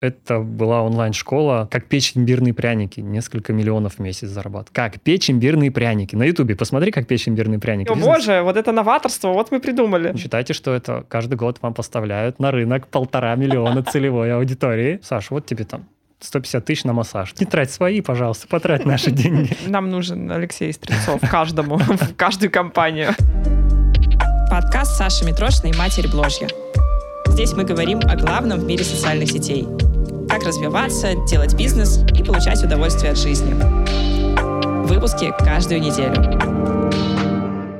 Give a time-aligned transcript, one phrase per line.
[0.00, 3.00] Это была онлайн-школа «Как печь имбирные пряники».
[3.00, 4.72] Несколько миллионов в месяц зарабатывать.
[4.72, 6.16] «Как печь имбирные пряники».
[6.16, 7.90] На Ютубе посмотри, как печь имбирные пряники.
[7.90, 10.16] О боже, вот это новаторство, вот мы придумали.
[10.16, 15.00] Считайте, что это каждый год вам поставляют на рынок полтора миллиона целевой аудитории.
[15.02, 15.84] Саш, вот тебе там
[16.20, 17.34] 150 тысяч на массаж.
[17.38, 19.54] Не трать свои, пожалуйста, потрать наши деньги.
[19.66, 23.10] Нам нужен Алексей Стрельцов каждому, в каждую компанию.
[24.50, 26.48] Подкаст Саши Митрошиной «Матерь Бложья».
[27.30, 29.66] Здесь мы говорим о главном в мире социальных сетей.
[30.28, 33.54] Как развиваться, делать бизнес и получать удовольствие от жизни.
[34.86, 36.60] Выпуски каждую неделю.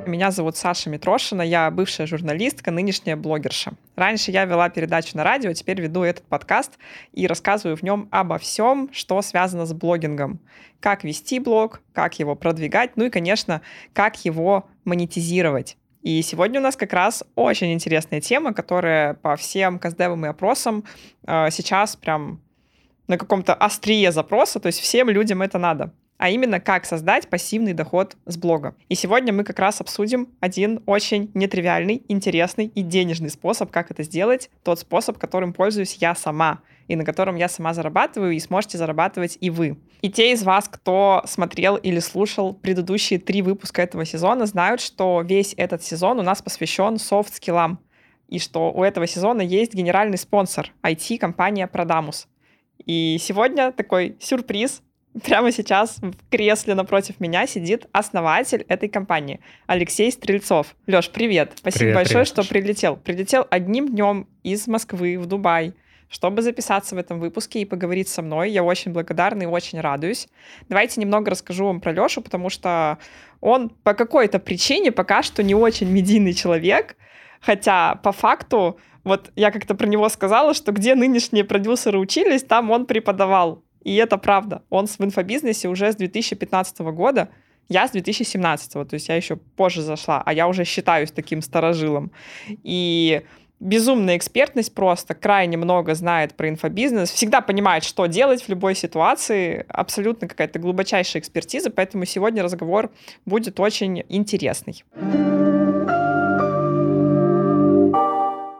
[0.06, 3.72] Меня зовут Саша Митрошина, я бывшая журналистка, нынешняя блогерша.
[3.96, 6.78] Раньше я вела передачу на радио, теперь веду этот подкаст
[7.12, 10.38] и рассказываю в нем обо всем, что связано с блогингом.
[10.78, 13.62] Как вести блог, как его продвигать, ну и, конечно,
[13.92, 15.76] как его монетизировать.
[16.02, 20.84] И сегодня у нас как раз очень интересная тема, которая по всем каздевам и опросам
[21.26, 22.40] э, сейчас прям
[23.06, 27.72] на каком-то острие запроса, то есть всем людям это надо а именно как создать пассивный
[27.72, 28.76] доход с блога.
[28.90, 34.02] И сегодня мы как раз обсудим один очень нетривиальный, интересный и денежный способ, как это
[34.02, 38.76] сделать, тот способ, которым пользуюсь я сама и на котором я сама зарабатываю, и сможете
[38.76, 39.78] зарабатывать и вы.
[40.02, 45.22] И те из вас, кто смотрел или слушал предыдущие три выпуска этого сезона, знают, что
[45.24, 47.78] весь этот сезон у нас посвящен софт-скиллам,
[48.26, 52.26] и что у этого сезона есть генеральный спонсор— IT-компания Prodamus.
[52.84, 54.82] И сегодня такой сюрприз
[55.24, 60.76] Прямо сейчас в кресле напротив меня сидит основатель этой компании Алексей Стрельцов.
[60.86, 61.52] Леш, привет.
[61.56, 62.28] Спасибо привет, большое, привет.
[62.28, 62.96] что прилетел.
[62.96, 65.74] Прилетел одним днем из Москвы в Дубай,
[66.08, 68.50] чтобы записаться в этом выпуске и поговорить со мной.
[68.50, 70.28] Я очень благодарна и очень радуюсь.
[70.68, 72.98] Давайте немного расскажу вам про Лешу, потому что
[73.40, 76.96] он по какой-то причине пока что не очень медийный человек,
[77.40, 82.70] хотя по факту вот я как-то про него сказала, что где нынешние продюсеры учились, там
[82.70, 83.64] он преподавал.
[83.82, 84.62] И это правда.
[84.70, 87.30] Он в инфобизнесе уже с 2015 года,
[87.68, 92.10] я с 2017, то есть я еще позже зашла, а я уже считаюсь таким старожилом.
[92.48, 93.22] И
[93.60, 99.64] безумная экспертность просто, крайне много знает про инфобизнес, всегда понимает, что делать в любой ситуации,
[99.68, 102.90] абсолютно какая-то глубочайшая экспертиза, поэтому сегодня разговор
[103.24, 104.82] будет очень интересный.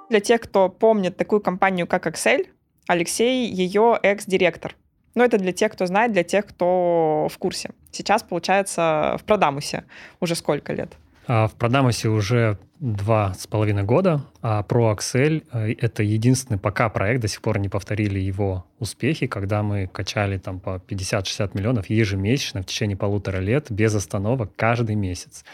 [0.09, 2.47] Для тех, кто помнит такую компанию, как Excel,
[2.87, 4.77] Алексей ее экс-директор.
[5.15, 7.71] Но это для тех, кто знает, для тех, кто в курсе.
[7.91, 9.85] Сейчас, получается, в Продамусе
[10.21, 10.93] уже сколько лет?
[11.27, 16.89] А в Продамусе уже два с половиной года, а про Axel э, это единственный пока
[16.89, 21.91] проект, до сих пор не повторили его успехи, когда мы качали там по 50-60 миллионов
[21.91, 25.45] ежемесячно в течение полутора лет без остановок каждый месяц.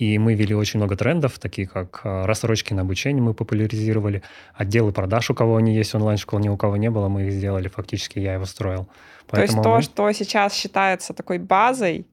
[0.00, 4.22] И мы вели очень много трендов, такие как э, рассрочки на обучение мы популяризировали,
[4.54, 7.68] отделы продаж, у кого они есть, онлайн-школ ни у кого не было, мы их сделали,
[7.68, 8.88] фактически я его строил.
[9.28, 12.06] Поэтому то есть то, что сейчас считается такой базой,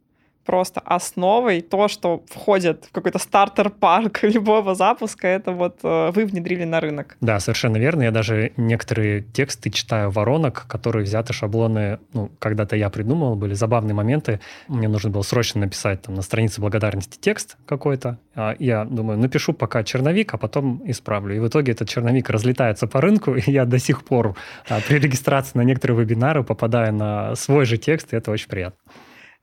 [0.47, 1.61] просто основой.
[1.61, 7.17] То, что входит в какой-то стартер-парк любого запуска, это вот э, вы внедрили на рынок.
[7.21, 8.03] Да, совершенно верно.
[8.03, 13.93] Я даже некоторые тексты читаю воронок, которые взяты шаблоны, ну, когда-то я придумывал, были забавные
[13.93, 14.39] моменты.
[14.69, 18.17] Мне нужно было срочно написать там на странице благодарности текст какой-то.
[18.33, 21.35] А я думаю, напишу пока черновик, а потом исправлю.
[21.35, 24.35] И в итоге этот черновик разлетается по рынку, и я до сих пор
[24.69, 28.79] а, при регистрации на некоторые вебинары попадаю на свой же текст, и это очень приятно.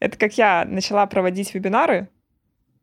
[0.04, 2.10] Это как я начала проводить вебинары,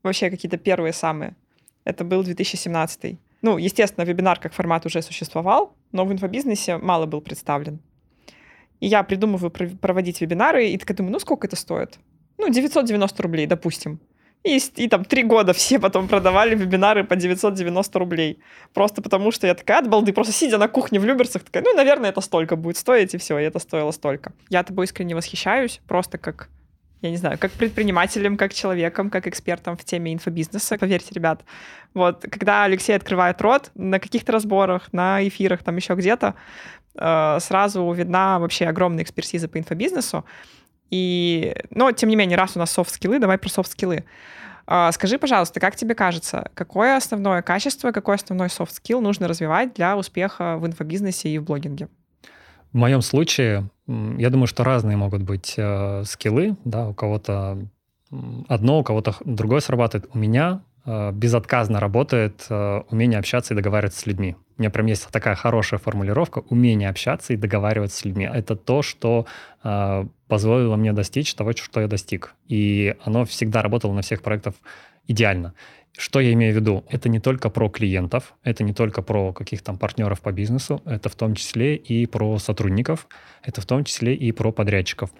[0.02, 1.36] вообще какие-то первые самые.
[1.84, 3.20] Это был 2017.
[3.44, 7.80] Ну, естественно, вебинар как формат уже существовал, но в инфобизнесе мало был представлен.
[8.80, 12.00] И я придумываю проводить вебинары, и такая думаю, ну сколько это стоит?
[12.40, 14.00] Ну, 990 рублей, допустим.
[14.44, 18.40] И, и там три года все потом продавали вебинары по 990 рублей.
[18.74, 21.76] Просто потому, что я такая от балды, просто сидя на кухне в Люберцах, такая, ну,
[21.76, 24.34] наверное, это столько будет стоить, и все, и это стоило столько.
[24.50, 26.50] Я тобой искренне восхищаюсь, просто как
[27.02, 30.78] я не знаю, как предпринимателем, как человеком, как экспертом в теме инфобизнеса.
[30.78, 31.44] Поверьте, ребят,
[31.94, 36.36] вот когда Алексей открывает рот на каких-то разборах, на эфирах, там еще где-то,
[36.96, 40.26] э, сразу видна вообще огромная экспертиза по инфобизнесу.
[40.92, 44.06] И, но, тем не менее, раз у нас софт-скиллы, давай про софт-скиллы.
[44.68, 49.97] Э, скажи, пожалуйста, как тебе кажется, какое основное качество, какой основной софт-скилл нужно развивать для
[49.97, 51.88] успеха в инфобизнесе и в блогинге?
[52.72, 53.70] В моем случае,
[54.17, 57.58] я думаю, что разные могут быть э, скиллы, да, у кого-то
[58.47, 60.09] одно, у кого-то другое срабатывает.
[60.14, 64.35] У меня э, безотказно работает э, умение общаться и договариваться с людьми.
[64.58, 68.29] У меня прям есть такая хорошая формулировка умение общаться и договариваться с людьми.
[68.32, 69.26] Это то, что
[69.64, 72.35] э, позволило мне достичь того, что я достиг.
[72.47, 74.53] И оно всегда работало на всех проектах
[75.08, 75.53] идеально.
[75.97, 76.85] Что я имею в виду?
[76.90, 81.09] Это не только про клиентов, это не только про каких там партнеров по бизнесу, это
[81.09, 83.08] в том числе и про сотрудников,
[83.43, 85.11] это в том числе и про подрядчиков.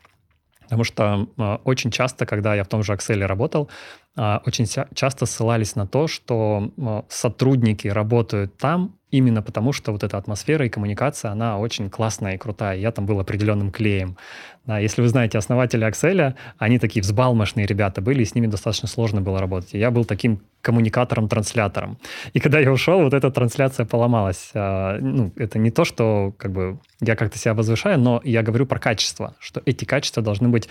[0.64, 3.70] Потому что э, очень часто, когда я в том же Excel работал,
[4.18, 4.66] э, очень
[4.96, 10.66] часто ссылались на то, что э, сотрудники работают там именно потому, что вот эта атмосфера
[10.66, 12.78] и коммуникация, она очень классная и крутая.
[12.78, 14.18] Я там был определенным клеем.
[14.66, 18.88] Да, если вы знаете основателя Excel, они такие взбалмошные ребята были, и с ними достаточно
[18.88, 19.74] сложно было работать.
[19.74, 21.98] Я был таким коммуникатором-транслятором.
[22.34, 24.52] И когда я ушел, вот эта трансляция поломалась.
[24.54, 28.66] А, ну, это не то, что как бы я как-то себя возвышаю, но я говорю
[28.66, 30.70] про качество, что эти качества должны быть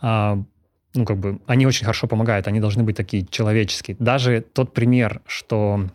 [0.00, 0.38] а,
[0.94, 3.96] ну, как бы, они очень хорошо помогают, они должны быть такие человеческие.
[3.98, 5.88] Даже тот пример, что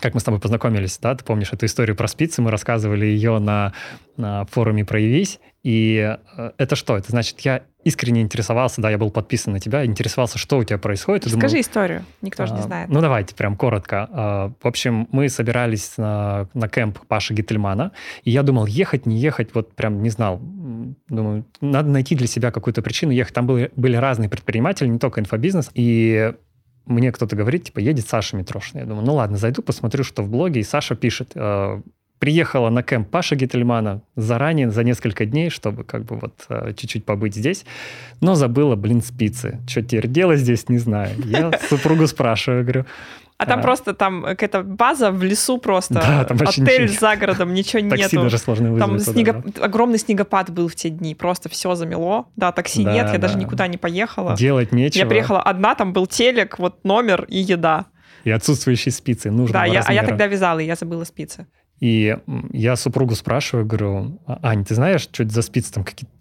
[0.00, 3.38] как мы с тобой познакомились, да, ты помнишь эту историю про спицы, мы рассказывали ее
[3.38, 3.72] на,
[4.16, 6.96] на форуме «Проявись», и э, это что?
[6.96, 10.78] Это значит, я искренне интересовался, да, я был подписан на тебя, интересовался, что у тебя
[10.78, 11.24] происходит.
[11.24, 12.88] Скажи думал, историю, никто а, же не знает.
[12.88, 14.08] Ну, давайте прям коротко.
[14.12, 17.90] А, в общем, мы собирались на, на кемп Паши Гительмана,
[18.22, 20.40] и я думал, ехать, не ехать, вот прям не знал.
[21.08, 23.34] Думаю, надо найти для себя какую-то причину ехать.
[23.34, 26.32] Там были, были разные предприниматели, не только инфобизнес, и
[26.86, 28.80] мне кто-то говорит, типа, едет Саша Митрошина.
[28.80, 30.60] Я думаю, ну ладно, зайду, посмотрю, что в блоге.
[30.60, 31.80] И Саша пишет, э,
[32.18, 37.04] приехала на кемп Паша Гительмана заранее, за несколько дней, чтобы как бы вот э, чуть-чуть
[37.04, 37.64] побыть здесь,
[38.20, 39.58] но забыла, блин, спицы.
[39.68, 41.10] Что теперь делать здесь, не знаю.
[41.24, 42.86] Я супругу спрашиваю, говорю,
[43.38, 43.62] а там а.
[43.62, 45.94] просто там какая-то база в лесу просто.
[45.94, 47.96] Да, там Отель за городом, ничего нету.
[47.96, 49.04] Такси даже сложно вызвать.
[49.04, 49.42] Там снего...
[49.44, 49.64] да.
[49.64, 52.28] огромный снегопад был в те дни, просто все замело.
[52.36, 53.18] Да, такси да, нет, я да.
[53.18, 54.34] даже никуда не поехала.
[54.36, 55.02] Делать нечего.
[55.02, 57.86] Я приехала одна, там был телек, вот номер и еда.
[58.24, 59.52] И отсутствующие спицы нужно.
[59.52, 61.46] Да, я, а я тогда вязала, и я забыла спицы.
[61.80, 62.16] И
[62.52, 65.72] я супругу спрашиваю, говорю, «А, Ань, ты знаешь, что это за спицы?
[65.72, 66.12] Там какие-то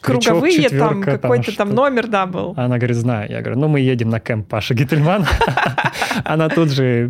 [0.00, 2.54] круговые, крючок, там какой-то там номер, да, был.
[2.56, 3.30] Она говорит, знаю.
[3.30, 5.26] Я говорю, ну, мы едем на кемп Паша Гительман.
[6.24, 7.06] Она тут же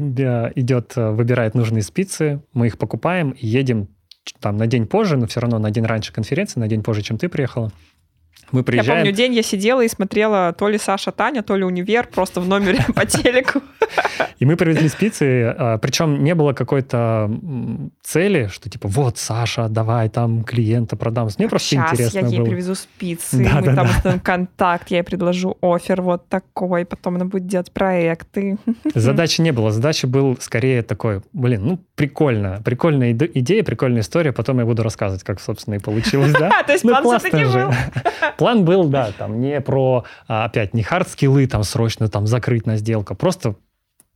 [0.55, 3.89] идет, э, выбирает нужные спицы, мы их покупаем и едем
[4.41, 7.19] там на день позже, но все равно на день раньше конференции, на день позже, чем
[7.19, 7.73] ты приехала.
[8.55, 8.99] Мы приезжаем...
[8.99, 12.41] Я помню, день я сидела и смотрела то ли Саша Таня, то ли универ, просто
[12.41, 13.61] в номере по телеку.
[14.39, 17.31] И мы привезли спицы, а, причем не было какой-то
[18.03, 21.29] цели, что типа вот, Саша, давай там клиента продам.
[21.37, 22.47] Мне просто Сейчас интересно я ей было.
[22.47, 24.19] привезу спицы, да, мы да, там да.
[24.21, 28.57] контакт, я ей предложу офер вот такой, потом она будет делать проекты.
[28.95, 34.61] Задачи не было, задача был скорее такой, блин, ну прикольно, прикольная идея, прикольная история, потом
[34.61, 36.63] я буду рассказывать, как, собственно, и получилось, да?
[36.67, 37.73] То есть ну, план все-таки был.
[38.45, 42.77] План был, да, там не про, а, опять, не хард-скиллы, там срочно там закрыть на
[42.77, 43.55] сделку, просто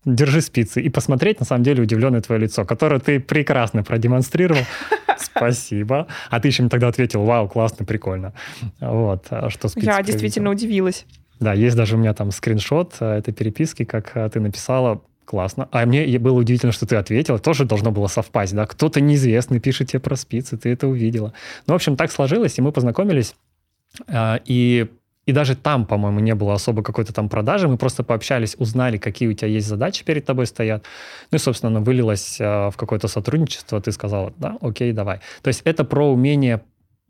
[0.05, 4.61] держи спицы и посмотреть, на самом деле, удивленное твое лицо, которое ты прекрасно продемонстрировал.
[5.19, 6.09] Спасибо.
[6.29, 8.35] А ты еще мне тогда ответил, вау, классно, прикольно.
[8.81, 11.07] Вот, а что спицы Я действительно удивилась.
[11.41, 15.71] Да, есть даже у меня там скриншот а, этой переписки, как ты написала, классно.
[15.73, 17.39] А мне было удивительно, что ты ответила.
[17.39, 18.67] Тоже должно было совпасть, да?
[18.67, 21.33] Кто-то неизвестный пишет тебе про спицы, ты это увидела.
[21.67, 23.35] Ну, в общем, так сложилось, и мы познакомились.
[24.07, 24.89] А, и,
[25.27, 27.69] и даже там, по-моему, не было особо какой-то там продажи.
[27.69, 30.85] Мы просто пообщались, узнали, какие у тебя есть задачи перед тобой стоят.
[31.31, 33.81] Ну и, собственно, оно вылилось а, в какое-то сотрудничество.
[33.81, 35.21] Ты сказала, да, окей, давай.
[35.43, 36.63] То есть это про умение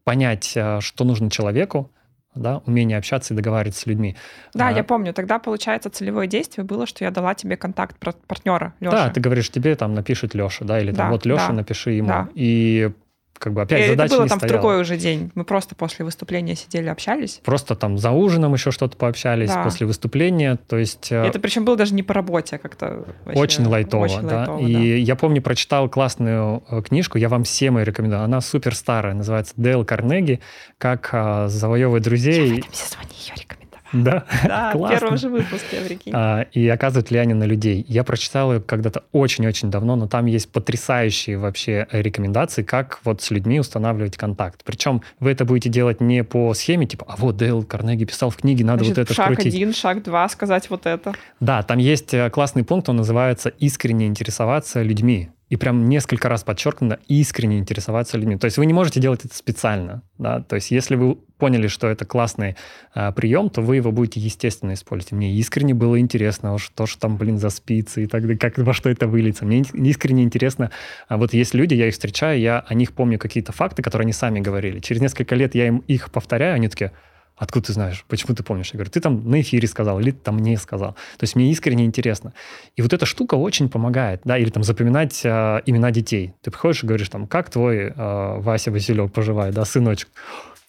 [0.05, 1.91] понять, а, что нужно человеку,
[2.35, 4.17] да, умение общаться и договариваться с людьми.
[4.55, 5.13] Да, а, я помню.
[5.13, 9.07] Тогда, получается, целевое действие было, что я дала тебе контакт партнера Леша.
[9.07, 11.93] Да, ты говоришь, тебе там напишет Леша, да, или там да, вот Леша, да, напиши
[11.93, 12.09] ему.
[12.09, 12.29] Да.
[12.35, 12.91] И
[13.39, 14.59] как бы опять и задача это было не там стояла.
[14.59, 15.31] в другой уже день.
[15.35, 17.41] Мы просто после выступления сидели, общались.
[17.45, 19.63] Просто там за ужином еще что-то пообщались да.
[19.63, 20.59] после выступления.
[20.69, 21.11] То есть...
[21.13, 24.39] Э, это причем было даже не по работе, а как-то Очень лайтово, очень да.
[24.39, 24.81] Лайтово, и да.
[24.81, 28.23] я помню, прочитал классную э, книжку, я вам всем ее рекомендую.
[28.23, 30.41] Она супер старая, называется Дейл Карнеги
[30.79, 32.49] «Как а, завоевывать друзей».
[32.49, 33.68] Я в этом сезоне ее рекомендую.
[33.93, 36.13] Да, да в первом же выпуске, прикинь.
[36.15, 37.85] А, и оказывает влияние на людей.
[37.89, 43.31] Я прочитал ее когда-то очень-очень давно, но там есть потрясающие вообще рекомендации, как вот с
[43.31, 44.63] людьми устанавливать контакт.
[44.65, 48.37] Причем вы это будете делать не по схеме, типа, а вот Дейл Карнеги писал в
[48.37, 49.55] книге, надо Значит, вот это шаг вкрутить.
[49.55, 51.15] один, шаг два, сказать вот это.
[51.41, 56.45] Да, там есть э, классный пункт, он называется «искренне интересоваться людьми» и прям несколько раз
[56.45, 58.37] подчеркнуто искренне интересоваться людьми.
[58.37, 61.87] То есть вы не можете делать это специально, да, то есть если вы поняли, что
[61.87, 62.57] это классный
[62.95, 65.13] а, прием, то вы его будете естественно использовать.
[65.13, 68.75] Мне искренне было интересно, что же там, блин, за спицы и так далее, как, во
[68.75, 69.45] что это выльется.
[69.47, 70.71] Мне искренне интересно,
[71.07, 74.13] а вот есть люди, я их встречаю, я о них помню какие-то факты, которые они
[74.13, 74.81] сами говорили.
[74.81, 76.93] Через несколько лет я им их повторяю, они такие,
[77.39, 78.05] Откуда ты знаешь?
[78.09, 78.71] Почему ты помнишь?
[78.73, 80.93] Я говорю, ты там на эфире сказал, или ты там мне сказал.
[80.93, 82.35] То есть мне искренне интересно.
[82.77, 86.35] И вот эта штука очень помогает, да, или там запоминать э, имена детей.
[86.43, 87.93] Ты приходишь и говоришь там, как твой э,
[88.41, 90.09] Вася Василек поживает, да, сыночек?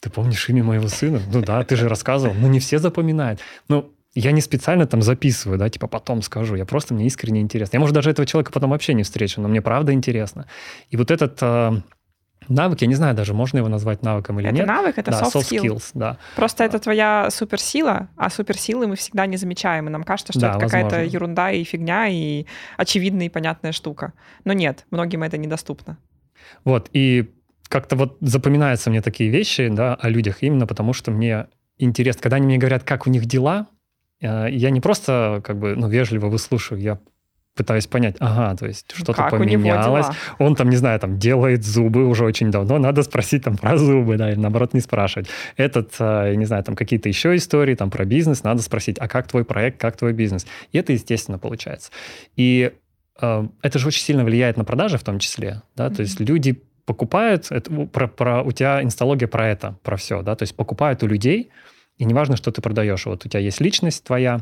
[0.00, 1.20] Ты помнишь имя моего сына?
[1.32, 2.34] Ну да, ты же рассказывал.
[2.34, 3.40] Ну не все запоминают.
[3.68, 7.76] Ну, я не специально там записываю, да, типа потом скажу, я просто, мне искренне интересно.
[7.76, 10.46] Я, может, даже этого человека потом вообще не встречу, но мне правда интересно.
[10.88, 11.82] И вот этот э,
[12.50, 14.66] навык, я не знаю даже, можно его назвать навыком или это нет.
[14.66, 15.62] навык, это да, soft, soft skill.
[15.62, 16.18] skills, да.
[16.36, 20.50] Просто это твоя суперсила, а суперсилы мы всегда не замечаем, и нам кажется, что Да,
[20.50, 24.12] это какая-то ерунда и фигня, и очевидная и понятная штука.
[24.44, 25.98] Но нет, многим это недоступно.
[26.64, 27.30] Вот, и
[27.68, 31.46] как-то вот запоминаются мне такие вещи, да, о людях именно потому, что мне
[31.78, 33.68] интересно, когда они мне говорят, как у них дела,
[34.20, 36.98] э, я не просто как бы, ну, вежливо выслушиваю, я
[37.56, 40.06] пытаюсь понять, ага, то есть что-то поменялось,
[40.38, 44.16] он там, не знаю, там делает зубы уже очень давно, надо спросить там про зубы,
[44.16, 45.28] да, или наоборот не спрашивать.
[45.56, 49.08] Этот, э, я не знаю, там какие-то еще истории, там про бизнес, надо спросить, а
[49.08, 50.46] как твой проект, как твой бизнес?
[50.72, 51.90] И это, естественно, получается.
[52.36, 52.72] И
[53.20, 56.62] э, это же очень сильно влияет на продажи в том числе, да, то есть люди
[56.86, 61.02] покупают, это, про, про- у тебя инсталогия про это, про все, да, то есть покупают
[61.02, 61.50] у людей,
[61.98, 64.40] и неважно, что ты продаешь, вот у тебя есть личность твоя,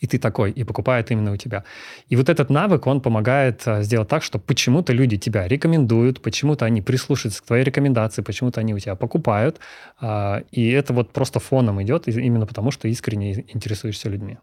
[0.00, 1.64] и ты такой, и покупают именно у тебя.
[2.08, 6.64] И вот этот навык, он помогает а, сделать так, что почему-то люди тебя рекомендуют, почему-то
[6.64, 9.60] они прислушиваются к твоей рекомендации, почему-то они у тебя покупают,
[10.00, 14.38] а, и это вот просто фоном идет, именно потому, что искренне интересуешься людьми.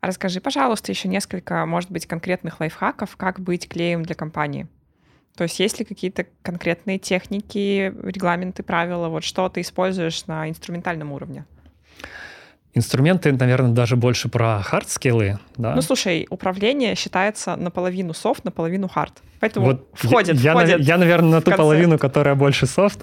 [0.00, 4.66] Расскажи, пожалуйста, еще несколько, может быть, конкретных лайфхаков, как быть клеем для компании.
[5.36, 11.12] То есть есть ли какие-то конкретные техники, регламенты, правила, вот что ты используешь на инструментальном
[11.12, 11.46] уровне?
[12.74, 15.74] Инструменты, наверное, даже больше про хард-скиллы, да?
[15.74, 19.22] Ну, слушай, управление считается наполовину софт, наполовину хард.
[19.40, 20.80] Поэтому Вот входит, я, входит.
[20.80, 21.58] Я, наверное, на ту концепт.
[21.58, 23.02] половину, которая больше софт.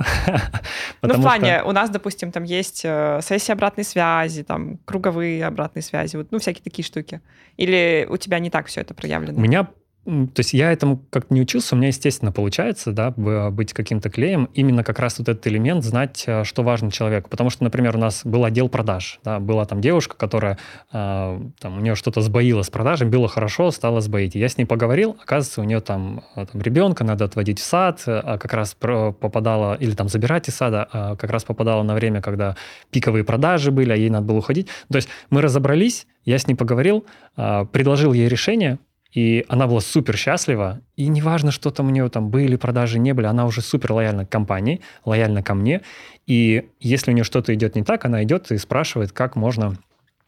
[1.04, 5.46] ну, в плане, что- у нас, допустим, там есть э, сессии обратной связи, там круговые
[5.46, 7.22] обратной связи, вот, ну, всякие такие штуки.
[7.58, 9.38] Или у тебя не так все это проявлено?
[9.38, 9.68] У меня,
[10.06, 14.50] то есть я этому как-то не учился, у меня, естественно, получается, да, быть каким-то клеем,
[14.54, 17.30] именно как раз вот этот элемент, знать, э, что важно человеку.
[17.30, 20.58] Потому что, например, у нас был отдел продаж, да, была там девушка, которая,
[20.92, 24.36] э, там, у нее что-то сбоило с продажей, было хорошо, стало сбоить.
[24.36, 28.02] Я с ней поговорил, оказывается, у нее там, э, там ребенка надо отводить в сад,
[28.08, 31.94] э, а как раз попадала, или там забирать из сада, а как раз попадала на
[31.94, 32.56] время, когда
[32.90, 34.68] пиковые продажи были, а ей надо было уходить.
[34.90, 38.80] То есть мы разобрались, я с ней поговорил, а, предложил ей решение,
[39.12, 40.82] и она была супер счастлива.
[40.96, 44.26] И неважно, что там у нее там были продажи, не были, она уже супер лояльна
[44.26, 45.82] к компании, лояльна ко мне.
[46.28, 49.78] И если у нее что-то идет не так, она идет и спрашивает, как можно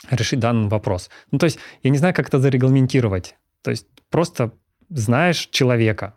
[0.09, 1.09] решить данный вопрос.
[1.31, 3.35] Ну, то есть я не знаю, как это зарегламентировать.
[3.61, 4.51] То есть просто
[4.89, 6.15] знаешь человека.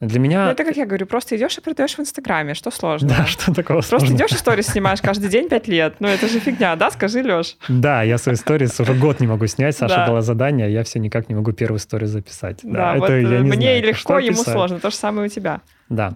[0.00, 0.44] Для меня...
[0.44, 3.08] Ну, это, как я говорю, просто идешь и продаешь в Инстаграме, что сложно?
[3.08, 4.16] Да, что такого Просто сложного?
[4.16, 5.96] идешь истории снимаешь каждый день пять лет.
[5.98, 6.90] Ну, это же фигня, да?
[6.90, 7.56] Скажи, Леш.
[7.68, 9.76] Да, я свою историю уже год не могу снять.
[9.76, 10.06] Саша Да.
[10.06, 12.60] дала задание, я все никак не могу первую историю записать.
[12.62, 14.78] Да, это вот я э, не мне знаю, легко, ему сложно.
[14.78, 15.62] То же самое у тебя.
[15.88, 16.14] Да.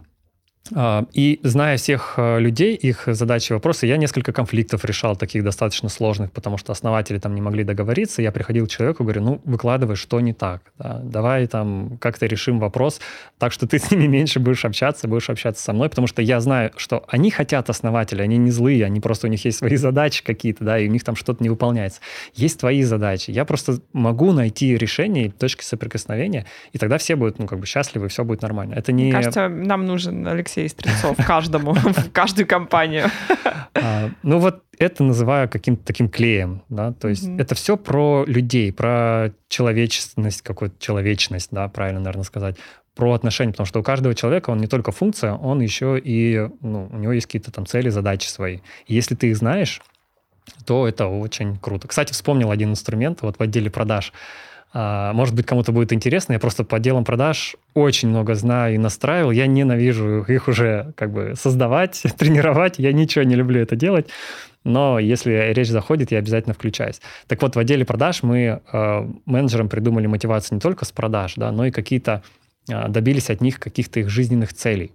[0.74, 5.88] А, И зная всех э, людей, их задачи вопросы, я несколько конфликтов решал, таких достаточно
[5.88, 8.22] сложных, потому что основатели там не могли договориться.
[8.22, 10.62] Я приходил к человеку, говорю, ну, выкладывай, что не так.
[10.78, 13.00] да, давай там как-то решим вопрос
[13.38, 16.40] так, что ты с ними меньше будешь общаться, будешь общаться со мной, потому что я
[16.40, 20.22] знаю, что они хотят основатели, они не злые, они просто, у них есть свои задачи
[20.22, 22.00] какие-то, да, и у них там что-то не выполняется.
[22.34, 23.30] Есть твои задачи.
[23.30, 28.08] Я просто могу найти решение, точки соприкосновения, и тогда все будут, ну, как бы счастливы,
[28.08, 28.74] все будет нормально.
[28.74, 29.04] Это не...
[29.04, 33.10] Мне кажется, нам нужен Алексей Стрельцов каждому, в каждую компанию.
[33.74, 38.72] А, ну вот это называю каким-то таким клеем, да, то есть это все про людей,
[38.72, 42.56] про человечность, какую-то человечность, да, правильно, наверное, сказать,
[42.94, 46.88] про отношения, потому что у каждого человека он не только функция, он еще и, ну,
[46.92, 48.58] у него есть какие-то там цели, задачи свои.
[48.86, 49.80] И если ты их знаешь,
[50.66, 51.88] то это очень круто.
[51.88, 54.12] Кстати, вспомнил один инструмент вот в отделе продаж.
[54.74, 56.32] А, Может быть, кому-то будет интересно.
[56.32, 59.30] Я просто по отделам продаж очень много знаю и настраивал.
[59.30, 62.78] Я ненавижу их уже как бы создавать, тренировать.
[62.78, 64.08] Я ничего не люблю это делать.
[64.64, 67.00] Но если речь заходит, я обязательно включаюсь.
[67.26, 71.50] Так вот, в отделе продаж мы э, менеджерам придумали мотивацию не только с продаж, да,
[71.50, 72.22] но и какие-то
[72.68, 74.92] э, добились от них каких-то их жизненных целей.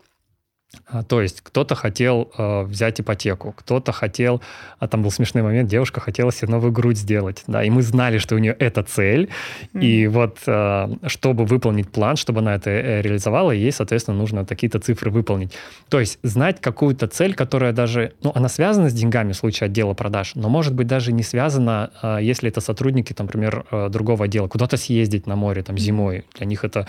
[0.85, 4.41] А, То есть кто-то хотел э, взять ипотеку, кто-то хотел,
[4.79, 8.17] а там был смешной момент, девушка хотела себе новую грудь сделать, да, и мы знали,
[8.17, 9.29] что у нее это цель,
[9.73, 14.79] и вот э, чтобы выполнить план, чтобы она это э, реализовала, ей, соответственно, нужно такие-то
[14.79, 15.53] цифры выполнить.
[15.89, 19.93] То есть знать какую-то цель, которая даже, ну, она связана с деньгами в случае отдела
[19.93, 24.25] продаж, но может быть даже не связана, э, если это сотрудники, там, например, э, другого
[24.25, 26.25] отдела, куда-то съездить на море там зимой.
[26.37, 26.87] Для них это,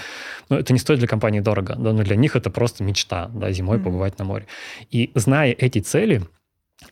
[0.48, 3.52] ну, это не стоит для компании дорого, да, но для них это просто мечта, да,
[3.52, 3.84] зимой Мгм.
[3.84, 4.46] побывать на море.
[4.90, 6.22] И зная эти цели,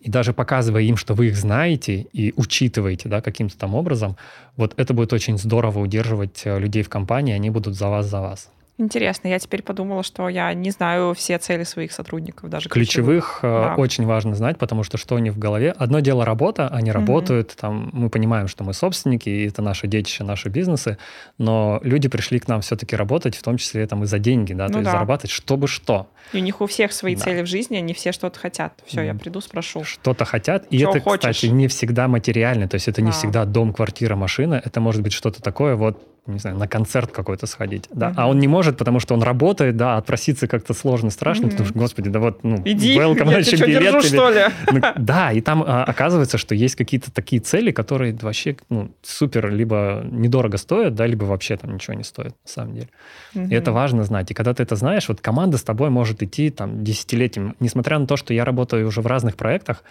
[0.01, 4.17] и даже показывая им, что вы их знаете и учитываете, да, каким-то там образом,
[4.57, 8.21] вот это будет очень здорово удерживать э, людей в компании, они будут за вас, за
[8.21, 8.51] вас.
[8.79, 12.69] Интересно, я теперь подумала, что я не знаю все цели своих сотрудников даже.
[12.69, 13.75] Ключевых, ключевых э, да.
[13.77, 15.71] очень важно знать, потому что что у них в голове.
[15.71, 17.59] Одно дело работа, они работают, угу.
[17.59, 20.99] там мы понимаем, что мы собственники, и это наши детище, наши бизнесы,
[21.39, 24.67] но люди пришли к нам все-таки работать, в том числе там и за деньги, да,
[24.67, 24.93] ну то есть да.
[24.93, 26.09] зарабатывать, чтобы что.
[26.35, 27.23] И у них у всех свои да.
[27.23, 28.75] цели в жизни, они все что-то хотят.
[28.85, 29.85] Все, я приду, спрошу.
[29.85, 31.21] Что-то хотят, и это, хочешь?
[31.21, 33.13] кстати, не всегда материально, то есть это не а.
[33.13, 37.47] всегда дом, квартира, машина, это может быть что-то такое, вот не знаю, на концерт какой-то
[37.47, 38.15] сходить, да, mm-hmm.
[38.17, 41.51] а он не может, потому что он работает, да, отпроситься как-то сложно, страшно, mm-hmm.
[41.51, 44.41] потому что, господи, да вот, ну, Иди, welcome, я тебя билет, держу, что ли?
[44.73, 49.51] Ну, да, и там а, оказывается, что есть какие-то такие цели, которые вообще, ну, супер,
[49.51, 52.89] либо недорого стоят, да, либо вообще там ничего не стоят, на самом деле.
[53.35, 53.49] Mm-hmm.
[53.49, 54.31] И это важно знать.
[54.31, 58.07] И когда ты это знаешь, вот команда с тобой может идти там десятилетием, несмотря на
[58.07, 59.85] то, что я работаю уже в разных проектах,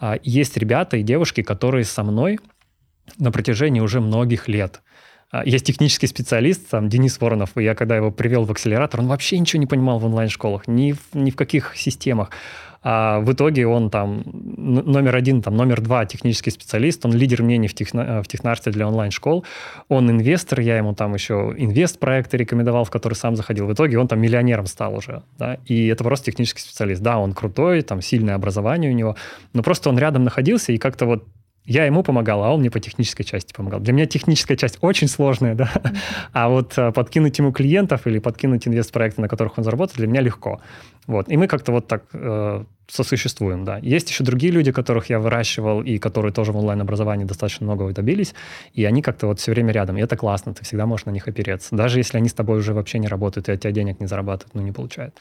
[0.00, 2.38] а, есть ребята и девушки, которые со мной
[3.18, 4.82] на протяжении уже многих лет.
[5.32, 9.08] А, есть технический специалист, там, Денис Воронов, и я когда его привел в акселератор, он
[9.08, 12.30] вообще ничего не понимал в онлайн-школах, ни в, ни в каких системах.
[12.84, 17.68] А в итоге он там номер один, там номер два технический специалист, он лидер мнений
[17.68, 19.44] в, техно, в технарстве для онлайн-школ,
[19.88, 23.66] он инвестор, я ему там еще инвест-проекты рекомендовал, в который сам заходил.
[23.66, 27.00] В итоге он там миллионером стал уже, да, и это просто технический специалист.
[27.00, 29.16] Да, он крутой, там сильное образование у него,
[29.54, 31.24] но просто он рядом находился и как-то вот
[31.64, 33.80] я ему помогал, а он мне по технической части помогал.
[33.80, 35.70] Для меня техническая часть очень сложная, да,
[36.32, 40.20] а вот э, подкинуть ему клиентов или подкинуть инвест-проекты, на которых он заработает, для меня
[40.20, 40.60] легко.
[41.06, 41.28] Вот.
[41.28, 43.78] И мы как-то вот так э, сосуществуем, да.
[43.78, 48.34] Есть еще другие люди, которых я выращивал и которые тоже в онлайн-образовании достаточно многого добились,
[48.72, 49.96] и они как-то вот все время рядом.
[49.98, 51.74] И это классно, ты всегда можешь на них опереться.
[51.74, 54.54] Даже если они с тобой уже вообще не работают, и от тебя денег не зарабатывают,
[54.54, 55.20] ну, не получают.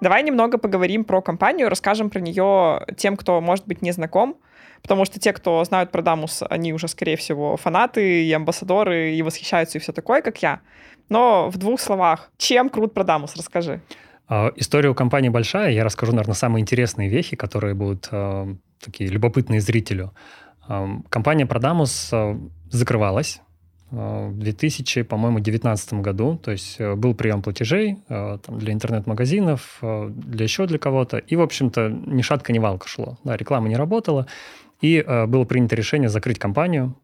[0.00, 4.36] Давай немного поговорим про компанию, расскажем про нее тем, кто, может быть, не знаком,
[4.82, 9.22] потому что те, кто знают про Дамус, они уже, скорее всего, фанаты и амбассадоры, и
[9.22, 10.60] восхищаются, и все такое, как я.
[11.08, 13.80] Но в двух словах, чем крут Продамус, расскажи.
[14.28, 19.08] А, история у компании большая, я расскажу, наверное, самые интересные вехи, которые будут э, такие
[19.08, 20.12] любопытные зрителю.
[20.68, 22.12] Э, компания Продамус
[22.70, 23.40] закрывалась,
[23.90, 26.38] в 2000, по-моему, 2019 году.
[26.42, 31.18] То есть э, был прием платежей э, там, для интернет-магазинов, э, для еще для кого-то.
[31.18, 33.18] И, в общем-то, ни шатка, ни валка шло.
[33.24, 34.26] Да, реклама не работала.
[34.80, 36.94] И было принято решение закрыть компанию.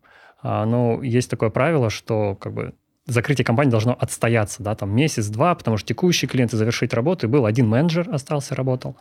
[0.42, 2.75] А, но есть такое правило, что как бы
[3.07, 7.29] закрытие компании должно отстояться, да, там месяц-два, потому что текущий клиент и завершить работу, и
[7.29, 8.97] был один менеджер остался, работал.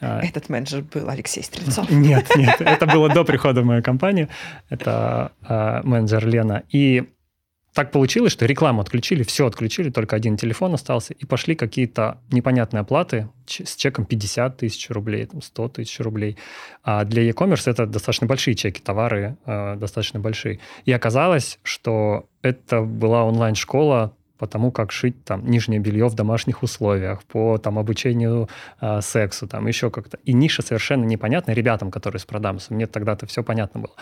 [0.00, 1.90] Этот менеджер был Алексей Стрельцов.
[1.90, 4.28] Нет, нет, это было до прихода в мою компанию.
[4.68, 6.62] Это э, менеджер Лена.
[6.70, 7.08] И
[7.78, 12.80] так получилось, что рекламу отключили, все отключили, только один телефон остался, и пошли какие-то непонятные
[12.80, 16.36] оплаты с чеком 50 тысяч рублей, там, 100 тысяч рублей.
[16.82, 20.58] А для e-commerce это достаточно большие чеки, товары э, достаточно большие.
[20.86, 26.62] И оказалось, что это была онлайн-школа по тому, как шить там нижнее белье в домашних
[26.62, 28.48] условиях, по там обучению
[28.80, 30.18] э, сексу, там еще как-то.
[30.24, 32.76] И ниша совершенно непонятная ребятам, которые с продамусом.
[32.76, 33.94] Мне тогда-то все понятно было.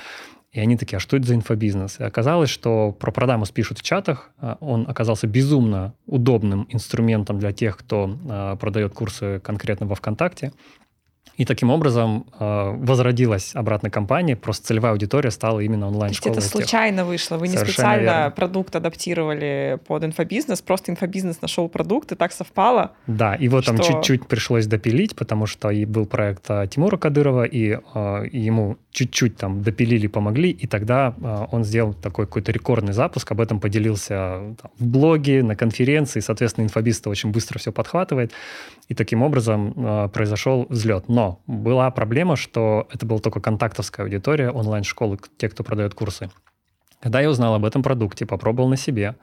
[0.52, 2.00] И они такие, а что это за инфобизнес?
[2.00, 4.30] И оказалось, что про продамус пишут в чатах.
[4.38, 10.52] А, он оказался безумно удобным инструментом для тех, кто э, продает курсы конкретно во ВКонтакте.
[11.36, 16.34] И таким образом э, возродилась обратно компания, просто целевая аудитория стала именно онлайн-школой.
[16.34, 18.30] То есть это случайно вышло, вы не Совершенно специально верно.
[18.30, 22.92] продукт адаптировали под инфобизнес, просто инфобизнес нашел продукт, и так совпало.
[23.06, 23.76] Да, вот что...
[23.76, 28.78] там чуть-чуть пришлось допилить, потому что и был проект э, Тимура Кадырова, и э, ему
[28.96, 33.60] чуть-чуть там допилили, помогли, и тогда э, он сделал такой какой-то рекордный запуск, об этом
[33.60, 38.32] поделился там, в блоге, на конференции, соответственно, инфобиз очень быстро все подхватывает,
[38.88, 41.10] и таким образом э, произошел взлет.
[41.10, 46.30] Но была проблема, что это была только контактовская аудитория онлайн-школы, те, кто продает курсы.
[47.02, 49.16] Когда я узнал об этом продукте, попробовал на себе,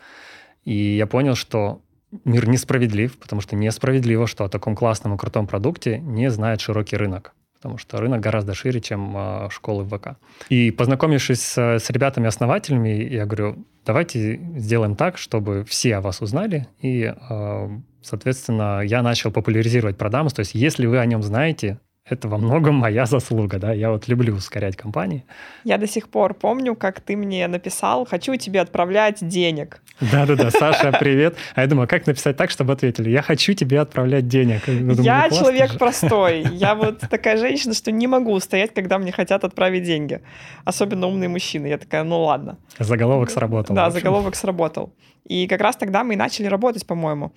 [0.65, 1.81] и я понял, что
[2.25, 6.95] мир несправедлив, потому что несправедливо, что о таком классном и крутом продукте не знает широкий
[6.95, 7.33] рынок
[7.63, 10.17] потому что рынок гораздо шире, чем э, школы в ВК.
[10.49, 16.67] И познакомившись с, с ребятами-основателями, я говорю, давайте сделаем так, чтобы все о вас узнали,
[16.81, 17.69] и, э,
[18.01, 21.79] соответственно, я начал популяризировать Продамус, то есть если вы о нем знаете,
[22.13, 25.23] это во многом моя заслуга, да, я вот люблю ускорять компании.
[25.63, 29.81] Я до сих пор помню, как ты мне написал, хочу тебе отправлять денег.
[30.01, 31.37] Да-да-да, Саша, привет.
[31.55, 34.65] А я думаю, как написать так, чтобы ответили, я хочу тебе отправлять денег.
[34.65, 35.77] Думаю, я ну, человек же.
[35.77, 40.21] простой, я вот такая женщина, что не могу стоять, когда мне хотят отправить деньги.
[40.65, 41.67] Особенно умные мужчины.
[41.67, 42.57] Я такая, ну ладно.
[42.79, 43.75] Заголовок сработал.
[43.75, 44.93] Да, заголовок сработал.
[45.25, 47.31] И как раз тогда мы и начали работать, по-моему.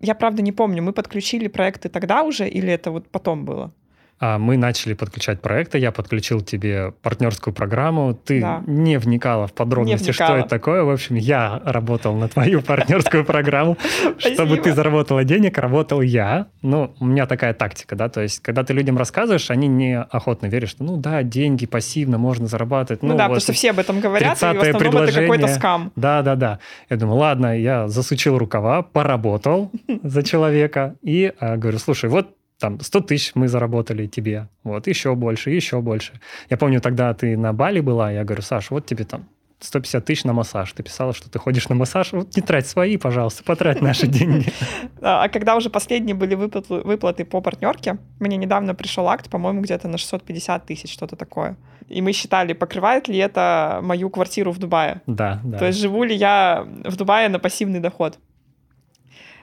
[0.00, 3.72] Я правда не помню, мы подключили проекты тогда уже или это вот потом было?
[4.20, 8.62] А мы начали подключать проекты, я подключил тебе партнерскую программу, ты да.
[8.66, 10.30] не вникала в подробности, вникала.
[10.30, 10.82] что это такое.
[10.82, 13.76] В общем, я работал на твою партнерскую программу.
[14.18, 16.48] Чтобы ты заработала денег, работал я.
[16.62, 20.46] Ну, у меня такая тактика, да, то есть, когда ты людям рассказываешь, они не охотно
[20.46, 23.02] верят, что, ну да, деньги пассивно можно зарабатывать.
[23.02, 25.92] Ну, ну да, потому что все об этом говорят, и в основном это какой-то скам.
[25.96, 26.58] Да, да, да.
[26.90, 29.70] Я думаю, ладно, я засучил рукава, поработал
[30.02, 35.14] за человека и а, говорю, слушай, вот там 100 тысяч мы заработали тебе, вот, еще
[35.14, 36.20] больше, еще больше.
[36.50, 39.28] Я помню, тогда ты на Бали была, я говорю, Саша, вот тебе там
[39.60, 40.72] 150 тысяч на массаж.
[40.72, 42.12] Ты писала, что ты ходишь на массаж.
[42.12, 44.52] Вот не трать свои, пожалуйста, потрать наши деньги.
[45.00, 49.88] А когда уже последние были выплаты, выплаты по партнерке, мне недавно пришел акт, по-моему, где-то
[49.88, 51.56] на 650 тысяч, что-то такое.
[51.88, 55.00] И мы считали, покрывает ли это мою квартиру в Дубае.
[55.06, 55.58] Да, да.
[55.58, 58.18] То есть живу ли я в Дубае на пассивный доход.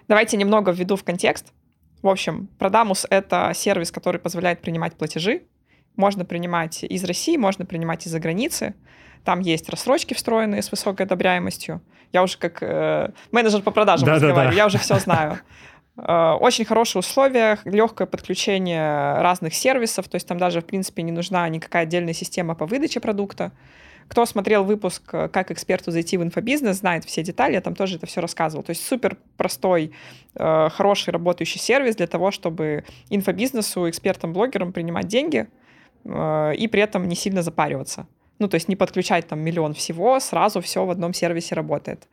[0.07, 1.51] Давайте немного введу в контекст.
[2.05, 5.41] В общем, Продамус— это сервис, который позволяет принимать платежи.
[5.95, 8.75] Можно принимать из России, можно принимать из-за границы.
[9.23, 11.81] Там есть рассрочки встроенные с высокой одобряемостью.
[12.13, 14.55] Я уже как э, менеджер по продажам да, разговариваю, да, да.
[14.55, 15.39] я уже все знаю.
[15.97, 21.11] Э, очень хорошие условия, легкое подключение разных сервисов, то есть там даже, в принципе, не
[21.11, 23.51] нужна никакая отдельная система по выдаче продукта.
[24.07, 28.05] Кто смотрел выпуск «Как эксперту зайти в инфобизнес», знает все детали, я там тоже это
[28.05, 28.63] все рассказывал.
[28.63, 29.91] То есть супер простой,
[30.35, 35.47] э, хороший работающий сервис для того, чтобы инфобизнесу, экспертам-блогерам принимать деньги
[36.03, 38.07] э, и при этом не сильно запариваться.
[38.37, 42.07] Ну, то есть не подключать там миллион всего, сразу все в одном сервисе работает.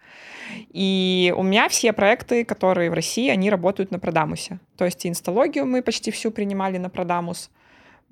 [0.71, 4.61] И у меня все проекты, которые в России, они работают на Продамусе.
[4.77, 7.51] То есть инсталогию мы почти всю принимали на Продамус.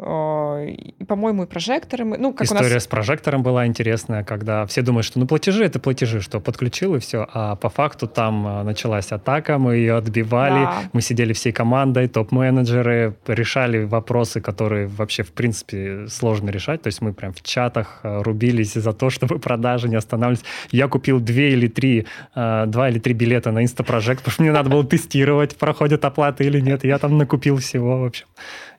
[0.02, 2.04] Э, и, по-моему, и прожекторы.
[2.04, 2.84] Мы, ну, как История нас...
[2.84, 6.98] с прожектором была интересная, когда все думают, что ну платежи— это платежи, что подключил и
[7.00, 10.82] все, а по факту там э, началась атака, мы ее отбивали, да.
[10.94, 17.02] мы сидели всей командой, топ-менеджеры, решали вопросы, которые вообще, в принципе, сложно решать, то есть
[17.02, 20.44] мы прям в чатах э, рубились за то, чтобы продажи не останавливались.
[20.70, 24.70] Я купил две или три, два или три билета на инстапрожект, потому что мне надо
[24.70, 28.26] было тестировать, проходят оплаты или нет, я там накупил всего, в общем.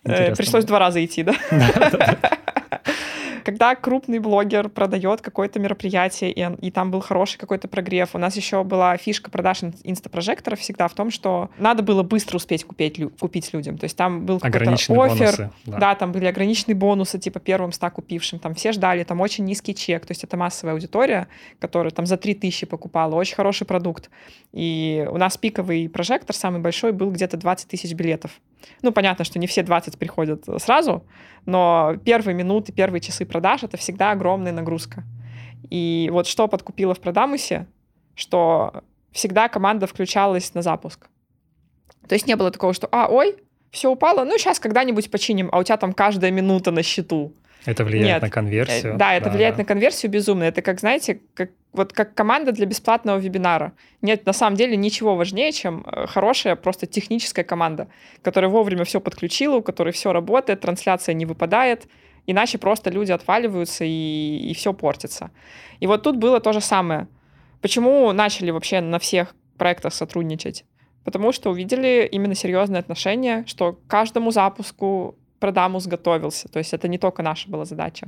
[0.03, 0.35] Интересно.
[0.35, 1.35] Пришлось два раза идти, да?
[3.43, 8.35] Когда крупный блогер продает какое-то мероприятие, и, и там был хороший какой-то прогрев, у нас
[8.35, 13.51] еще была фишка продаж инстапрожекторов всегда в том, что надо было быстро успеть купить, купить
[13.53, 13.77] людям.
[13.77, 15.77] То есть там был какой-то офер, бонусы, да.
[15.77, 19.73] да, там были ограниченные бонусы, типа первым ста купившим, там все ждали, там очень низкий
[19.73, 21.27] чек, то есть это массовая аудитория,
[21.59, 24.09] которая там за 3000 покупала, очень хороший продукт.
[24.51, 28.31] И у нас пиковый прожектор, самый большой, был где-то 20 тысяч билетов.
[28.81, 31.05] Ну, понятно, что не все 20 приходят сразу,
[31.45, 35.03] но первые минуты, первые часы продаж— это всегда огромная нагрузка.
[35.69, 37.67] И вот что подкупило в Продамусе,
[38.15, 41.09] что всегда команда включалась на запуск.
[42.07, 43.37] То есть не было такого, что «а, ой,
[43.71, 47.33] все упало, ну, сейчас когда-нибудь починим», а у тебя там каждая минута на счету.
[47.65, 48.21] Это влияет Нет.
[48.21, 48.97] на конверсию.
[48.97, 49.61] Да, это да, влияет да.
[49.61, 50.43] на конверсию безумно.
[50.43, 53.73] Это как, знаете, как, вот как команда для бесплатного вебинара.
[54.01, 57.87] Нет, на самом деле ничего важнее, чем э, хорошая просто техническая команда,
[58.23, 61.87] которая вовремя все подключила, у которой все работает, трансляция не выпадает,
[62.25, 65.29] иначе просто люди отваливаются и, и все портится.
[65.79, 67.07] И вот тут было то же самое.
[67.61, 70.65] Почему начали вообще на всех проектах сотрудничать?
[71.03, 76.47] Потому что увидели именно серьезные отношения, что каждому запуску Продамус готовился.
[76.47, 78.07] То есть это не только наша была задача.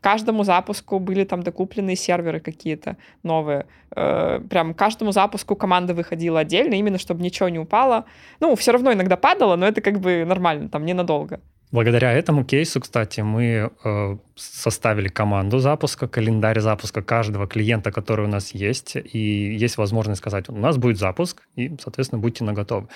[0.00, 3.66] Каждому запуску были там докупленные серверы какие-то новые.
[3.96, 8.04] Э, прям каждому запуску команда выходила отдельно, именно чтобы ничего не упало.
[8.40, 11.40] Ну, все равно иногда падало, но это как бы нормально, там ненадолго.
[11.72, 18.28] Благодаря этому кейсу, кстати, мы э, составили команду запуска, календарь запуска каждого клиента, который у
[18.28, 22.86] нас есть, и есть возможность сказать, у нас будет запуск, и, соответственно, будьте наготове.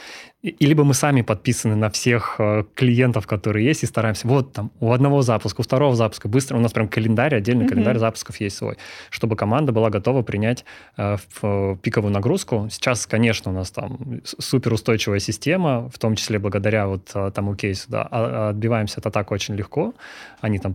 [0.43, 4.53] И, и либо мы сами подписаны на всех э, клиентов, которые есть, и стараемся, вот
[4.53, 7.69] там, у одного запуска, у второго запуска, быстро, у нас прям календарь, отдельный mm-hmm.
[7.69, 8.77] календарь запусков есть свой,
[9.11, 10.65] чтобы команда была готова принять
[10.97, 12.69] э, в, э, пиковую нагрузку.
[12.71, 17.87] Сейчас, конечно, у нас там суперустойчивая система, в том числе благодаря вот э, тому кейсу,
[17.89, 19.95] да, а, отбиваем отбиваемся от атак очень легко.
[20.41, 20.73] Они там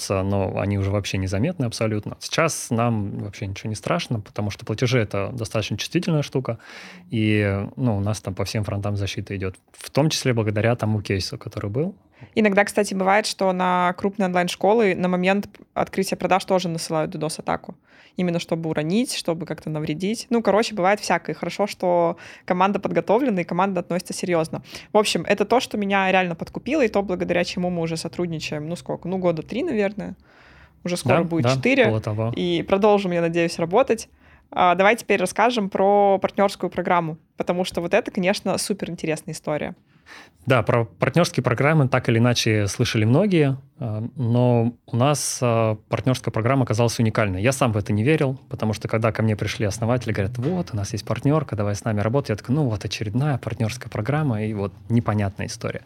[0.00, 2.16] продолжаются, но они уже вообще незаметны абсолютно.
[2.20, 6.58] Сейчас нам вообще ничего не страшно, потому что платежи— это достаточно чувствительная штука,
[7.10, 11.02] и ну, у нас там по всем фронтам защита идет, в том числе благодаря тому
[11.02, 11.94] кейсу, который был.
[12.34, 17.74] Иногда, кстати, бывает, что на крупные онлайн-школы на момент открытия продаж тоже насылают DDoS-атаку
[18.20, 20.26] именно чтобы уронить, чтобы как-то навредить.
[20.30, 21.34] Ну, короче, бывает всякое.
[21.34, 24.62] Хорошо, что команда подготовлена и команда относится серьезно.
[24.92, 28.68] В общем, это то, что меня реально подкупило, и то, благодаря чему мы уже сотрудничаем,
[28.68, 29.08] ну, сколько?
[29.08, 30.16] Ну, года три, наверное.
[30.84, 32.00] Уже скоро да, будет четыре.
[32.00, 34.08] Да, и продолжим, я надеюсь, работать.
[34.50, 39.74] А, давай теперь расскажем про партнерскую программу, потому что вот это, конечно, супер интересная история.
[40.46, 46.32] Да, про партнерские программы так или иначе слышали многие, э, но у нас э, партнерская
[46.32, 47.42] программа оказалась уникальной.
[47.42, 50.70] Я сам в это не верил, потому что когда ко мне пришли основатели, говорят, вот,
[50.72, 52.32] у нас есть партнерка, давай с нами работай.
[52.32, 55.82] Я такой, ну вот очередная партнерская программа, и вот непонятная история.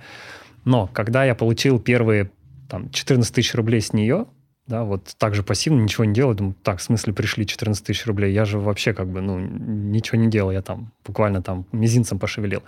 [0.65, 2.31] Но когда я получил первые
[2.69, 4.27] там, 14 тысяч рублей с нее,
[4.67, 8.07] да, вот так же пассивно, ничего не делаю, думаю, так, в смысле пришли 14 тысяч
[8.07, 12.19] рублей, я же вообще как бы, ну, ничего не делал, я там буквально там мизинцем
[12.19, 12.63] пошевелил.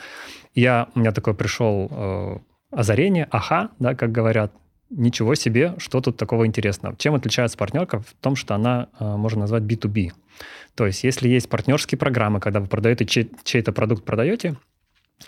[0.54, 2.38] Я, у меня такое пришел э,
[2.70, 4.52] озарение, аха, да, как говорят,
[4.90, 6.96] ничего себе, что тут такого интересного.
[6.96, 8.00] Чем отличается партнерка?
[8.00, 10.12] В том, что она э, можно назвать B2B.
[10.74, 14.56] То есть, если есть партнерские программы, когда вы продаете чей- чей-то продукт, продаете,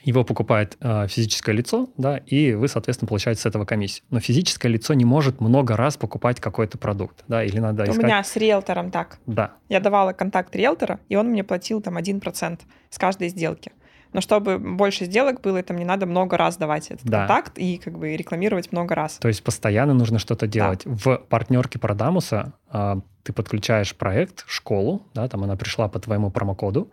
[0.03, 4.05] его покупает э, физическое лицо, да, и вы, соответственно, получаете с этого комиссию.
[4.11, 8.05] Но физическое лицо не может много раз покупать какой-то продукт, да, или надо У искать...
[8.05, 9.19] меня с риэлтором так.
[9.27, 13.73] Да, Я давала контакт риэлтора, и он мне платил там 1% с каждой сделки.
[14.13, 17.21] Но чтобы больше сделок было, там не надо много раз давать этот Да.
[17.27, 19.19] контакт и как бы рекламировать много раз.
[19.19, 20.83] то есть постоянно нужно что-то делать.
[20.85, 26.91] В партнерке Продамуса а, ты подключаешь проект, школу, да, там она пришла по твоему промокоду,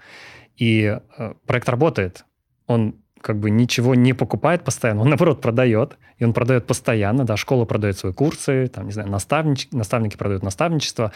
[0.58, 2.26] и э, проект работает.
[2.68, 7.38] Он как бы ничего не покупает постоянно, он, наоборот, продает, и он продает постоянно, да,
[7.38, 11.12] школа продает свои курсы, там, не знаю, наставнич, наставники продают наставничество,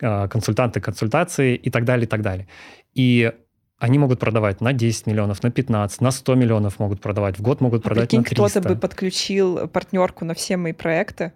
[0.00, 2.48] э, консультанты консультации и так далее, и так далее.
[2.94, 3.30] И
[3.78, 7.60] они могут продавать на 10 миллионов, на 15, на 100 миллионов могут продавать, в год
[7.60, 8.50] могут А продать прикинь, на 300.
[8.50, 11.32] кто-то бы подключил партнерку на все мои проекты,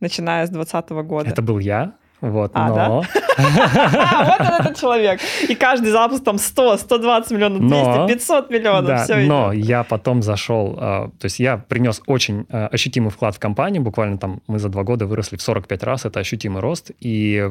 [0.00, 1.30] начиная с 2020 года.
[1.30, 2.88] Это был я, вот, А, да?
[2.88, 3.04] но...
[3.38, 5.20] А, вот он этот человек.
[5.48, 8.86] И каждый запуск там 100, 120 миллионов, 200, Но- 500 миллионов.
[8.86, 13.34] Да, все но я потом зашел, а, то есть я принес очень а, ощутимый вклад
[13.34, 16.90] в компанию, буквально там мы за два года выросли в 45 раз, это ощутимый рост,
[17.00, 17.50] и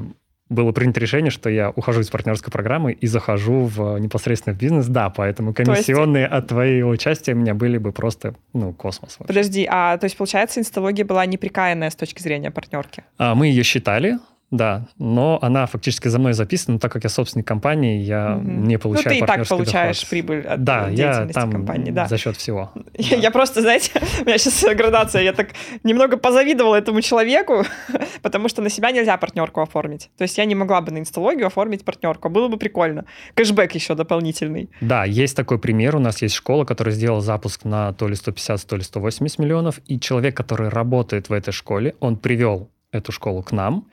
[0.50, 4.60] было принято решение, что я ухожу из партнерской программы и захожу в а, непосредственно в
[4.60, 9.16] бизнес, да, поэтому есть- комиссионные от твоего участия у меня были бы просто, ну, космос.
[9.20, 9.28] вообще.
[9.28, 13.04] Подожди, а то есть, получается, инсталогия была неприкаянная с точки зрения партнерки?
[13.18, 14.18] А, Мы ее считали,
[14.52, 18.64] да, но она фактически за мной записана, но так как я собственник компании, я Мгм.
[18.64, 20.10] не Ну, получаю ты и так получаешь доход.
[20.10, 22.08] прибыль от Да, э, я деятельности там компании, да.
[22.08, 22.72] за счет всего.
[22.98, 25.50] Я, я просто, знаете, у меня сейчас градация, я так
[25.84, 27.64] немного позавидовала этому человеку,
[28.22, 30.10] потому что на себя нельзя партнерку оформить.
[30.18, 32.30] То есть я не могла бы на инсталогию оформить партнерку.
[32.30, 33.06] Было бы прикольно.
[33.36, 34.70] Кэшбэк еще дополнительный.
[34.82, 35.96] Да, есть такой пример.
[35.96, 39.80] У нас есть школа, которая сделала запуск на то ли 150, то ли 180 миллионов.
[39.86, 43.86] И человек, который работает в этой школе, он привел эту школу к нам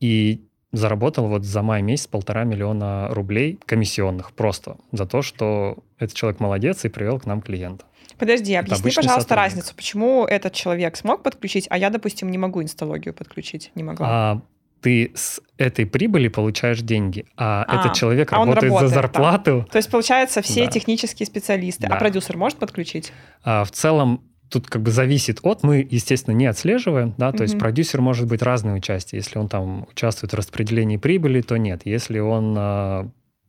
[0.00, 6.14] и заработал вот за май месяц полтора миллиона рублей комиссионных просто за то, что этот
[6.14, 7.84] человек молодец и привел к нам клиента.
[8.18, 9.36] Подожди, Это объясни, пожалуйста, сотрудник.
[9.36, 9.74] разницу.
[9.74, 13.70] Почему этот человек смог подключить, а я, допустим, не могу инсталогию подключить?
[13.76, 14.06] Не могла.
[14.10, 14.42] А
[14.82, 19.02] ты с этой прибыли получаешь деньги, а, А, этот человек а работает, работает за там.
[19.04, 19.66] зарплату.
[19.70, 20.70] То есть, получается, все Да.
[20.70, 21.86] технические специалисты.
[21.86, 21.96] А Да.
[21.96, 23.12] продюсер может подключить?
[23.42, 27.54] А, в целом тут как бы зависит от, мы, естественно, не отслеживаем, да, то есть
[27.54, 27.60] Мгм.
[27.60, 29.18] продюсер может быть разное участие.
[29.20, 31.82] Если он там участвует в распределении прибыли, то нет.
[31.84, 32.56] Если он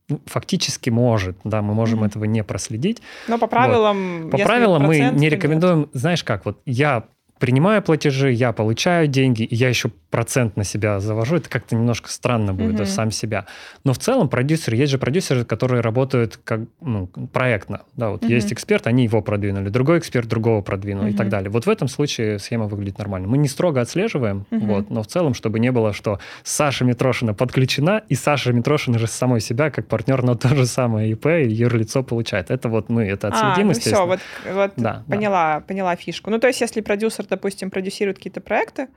[0.09, 2.07] ну, фактически может, да, мы можем Мгм.
[2.07, 3.01] этого не проследить.
[3.27, 4.29] Но по правилам...
[4.31, 5.33] По если правилам мы не нет.
[5.33, 7.05] рекомендуем, знаешь как, вот я
[7.39, 12.09] принимаю платежи, я получаю деньги, и я еще процент на себя завожу, это как-то немножко
[12.09, 12.91] странно будет, да, Мгм.
[12.91, 13.45] сам себя.
[13.83, 17.83] Но в целом продюсеры, есть же продюсеры, которые работают как ну, проектно.
[17.95, 18.31] Да, вот Мгм.
[18.31, 21.15] есть эксперт, они его продвинули, другой эксперт другого продвинул и Мгм.
[21.17, 21.49] так далее.
[21.49, 23.27] Вот в этом случае схема выглядит нормально.
[23.27, 24.67] Мы не строго отслеживаем, Мгм.
[24.67, 29.07] вот, но в целом, чтобы не было, что Саша Митрошина подключена, и Саша Митрошина же
[29.07, 32.49] с самой себя как партнер на то же самое ИП, и юрлицо получает.
[32.51, 35.15] Это вот мы это отследим, а, ну все, вот, вот Да, да.
[35.15, 36.31] поняла, поняла фишку.
[36.31, 38.87] Ну, то есть, если продюсер, допустим, продюсирует какие-то проекты,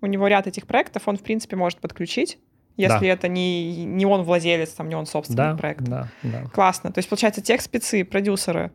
[0.00, 2.38] у него ряд этих проектов, он, в принципе, может подключить,
[2.76, 3.06] если Да.
[3.06, 5.84] это не, не он владелец, там, не он собственник Да, проекта.
[5.84, 6.42] да, да.
[6.52, 6.92] Классно.
[6.92, 8.72] То есть, получается, тех спецы, продюсеры,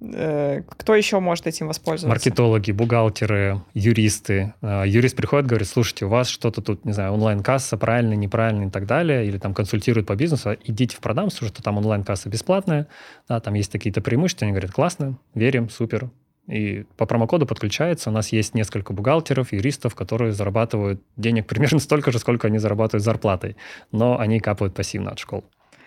[0.00, 2.08] э, кто еще может этим воспользоваться?
[2.08, 4.54] Маркетологи, бухгалтеры, юристы.
[4.62, 8.70] Э, Юрист приходит, говорит, слушайте, у вас что-то тут, не знаю, онлайн-касса правильно, неправильно и
[8.70, 12.86] так далее, или там консультирует по бизнесу, идите в продам, слушайте, что там онлайн-касса бесплатная,
[13.28, 16.10] да, там есть какие-то преимущества, они говорят, классно, верим, супер.
[16.50, 18.10] И по промокоду подключается.
[18.10, 23.04] У нас есть несколько бухгалтеров, юристов, которые зарабатывают денег примерно столько же, сколько они зарабатывают
[23.04, 23.56] зарплатой,
[23.92, 25.44] но они капают пассивно от школ.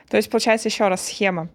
[0.10, 1.50] То есть, получается, еще раз схема.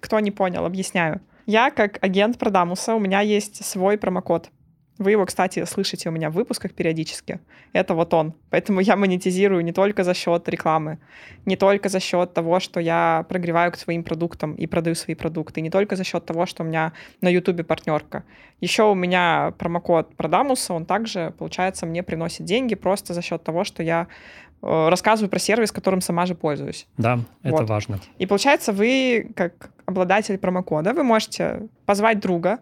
[0.00, 1.20] Кто не понял, объясняю.
[1.46, 4.50] Я, как агент Продамуса, у меня есть свой промокод.
[5.00, 7.40] Вы его, кстати, слышите у меня в выпусках периодически.
[7.72, 8.34] Это вот он.
[8.50, 10.98] Поэтому я монетизирую не только за счет рекламы,
[11.46, 15.62] не только за счет того, что я прогреваю к своим продуктам и продаю свои продукты,
[15.62, 18.24] не только за счет того, что у меня на Ютубе партнерка.
[18.60, 23.64] Еще у меня промокод Продамуса, он также, получается, мне приносит деньги просто за счет того,
[23.64, 24.06] что я
[24.62, 26.86] э, рассказываю про сервис, которым сама же пользуюсь.
[26.98, 27.70] Да, это Вот.
[27.70, 27.98] важно.
[28.18, 32.58] И получается, вы, как обладатель промокода, вы можете позвать друга,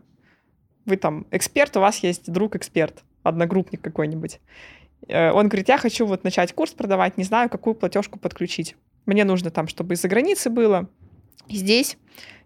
[0.89, 4.41] вы там эксперт, у вас есть друг-эксперт, одногруппник какой-нибудь.
[5.07, 8.77] Э, он говорит, я хочу вот начать курс продавать, не знаю, какую платежку подключить.
[9.07, 10.89] Мне нужно там, чтобы из-за границы было,
[11.49, 11.97] здесь,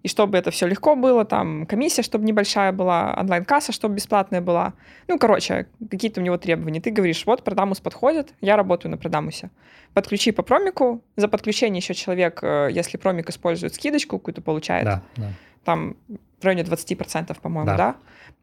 [0.03, 4.75] и чтобы это все легко было, там комиссия, чтобы небольшая была, онлайн-касса, чтобы бесплатная была.
[5.07, 6.81] Ну, короче, какие-то у него требования.
[6.81, 9.51] Ты говоришь, вот Продамус подходит, я работаю на Продамусе.
[9.95, 14.85] Подключи по промику, за подключение еще человек, э, если промик использует скидочку какую-то, получает.
[14.85, 15.33] Да, да.
[15.65, 15.97] Там
[16.43, 17.77] в районе 20%, по-моему, Да.
[17.77, 17.97] да?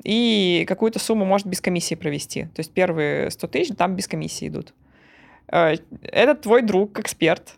[0.04, 2.44] И какую-то сумму может без комиссии провести.
[2.46, 4.74] То есть первые 100 тысяч там без комиссии идут.
[5.52, 7.56] Э, Этот твой друг, эксперт,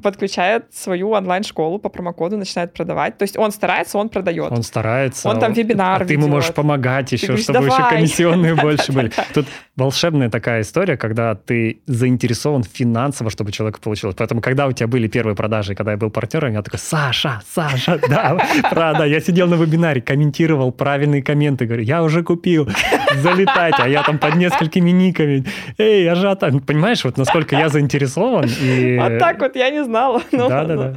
[0.00, 3.18] подключает свою онлайн-школу по промокоду, начинает продавать.
[3.18, 4.52] То есть он старается, он продает.
[4.52, 5.28] Он старается.
[5.28, 6.34] Он там вебинар а ты ему ведет.
[6.34, 7.96] можешь помогать еще, говоришь, чтобы еще «Давай».
[7.96, 9.10] комиссионные больше были.
[9.34, 14.16] Тут волшебная такая история, когда ты заинтересован финансово, чтобы человеку получилось.
[14.18, 18.00] Поэтому, когда у тебя были первые продажи, когда я был партнером, я такой, Саша, Саша,
[18.08, 18.38] да,
[18.70, 19.04] правда.
[19.04, 22.68] Я сидел на вебинаре, комментировал правильные комменты, говорю, я уже купил,
[23.14, 23.82] залетайте.
[23.82, 25.44] А я там под несколькими никами.
[25.78, 26.54] Эй, ажиотаж.
[26.66, 28.48] Понимаешь, вот насколько я заинтересован.
[28.62, 28.96] И...
[29.00, 30.22] А так вот я не знала.
[30.32, 30.94] Ну, Да-да-да.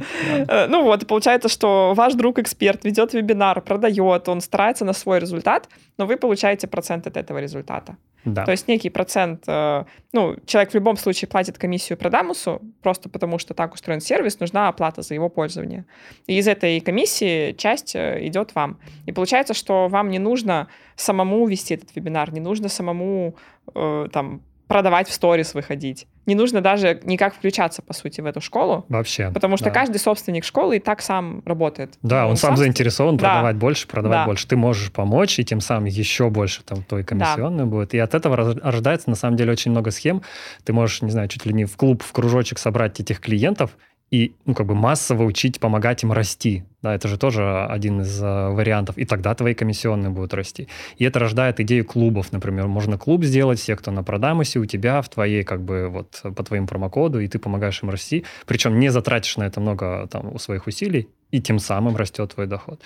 [0.48, 5.68] Э, Ну вот, получается, что ваш друг-эксперт ведет вебинар, продает, он старается на свой результат,
[5.98, 7.96] но вы получаете процент от этого результата.
[8.26, 8.44] Да.
[8.44, 13.38] То есть некий процент, э, ну, человек в любом случае платит комиссию продамусу, просто потому
[13.38, 15.84] что так устроен сервис, нужна оплата за его пользование.
[16.26, 18.78] И из этой комиссии часть э, идет вам.
[19.06, 23.36] И получается, что вам не нужно самому вести этот вебинар, не нужно самому
[23.74, 26.06] э, там продавать в сторис выходить.
[26.26, 29.30] Не нужно даже никак включаться, по сути, в эту школу, Вообще.
[29.32, 29.70] потому что да.
[29.70, 31.94] каждый собственник школы и так сам работает.
[32.02, 33.28] Да, Ну, он сам заинтересован Да.
[33.28, 34.26] продавать больше, продавать Да.
[34.26, 34.48] больше.
[34.48, 37.94] Ты можешь помочь, и тем самым еще больше там той комиссионной будет.
[37.94, 40.22] И от этого рождается, на самом деле, очень много схем.
[40.64, 43.70] Ты можешь, не знаю, чуть ли не в клуб, в кружочек собрать этих клиентов
[44.10, 46.64] и, ну, как бы массово учить, помогать им расти.
[46.80, 48.96] Да, это же тоже один из э, вариантов.
[48.98, 50.68] И тогда твои комиссионные будут расти.
[50.96, 52.68] И это рождает идею клубов, например.
[52.68, 56.42] Можно клуб сделать, все, кто на продамусе, у тебя, в твоей, как бы, вот, по
[56.44, 58.24] твоим промокоду, и ты помогаешь им расти.
[58.46, 62.46] Причем не затратишь на это много там у своих усилий, и тем самым растет твой
[62.46, 62.80] доход.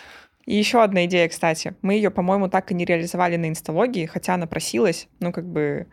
[0.46, 1.74] И еще одна идея, кстати.
[1.82, 5.06] Мы ее, по-моему, так и не реализовали на инсталогии, хотя она просилась.
[5.20, 5.86] Ну, как бы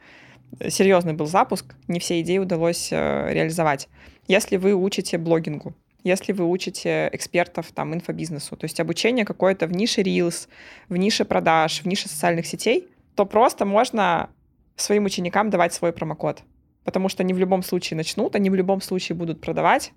[0.70, 3.90] серьезный был запуск, не все идеи удалось э, реализовать.
[4.28, 9.72] Если вы учите блогингу, если вы учите экспертов там инфобизнесу, то есть обучение какое-то в
[9.72, 10.48] нише Reels,
[10.90, 14.30] в нише продаж, в нише социальных сетей, то просто можно
[14.76, 16.44] своим ученикам давать свой промокод.
[16.84, 19.92] Потому что они в любом случае начнут, они в любом случае будут продавать,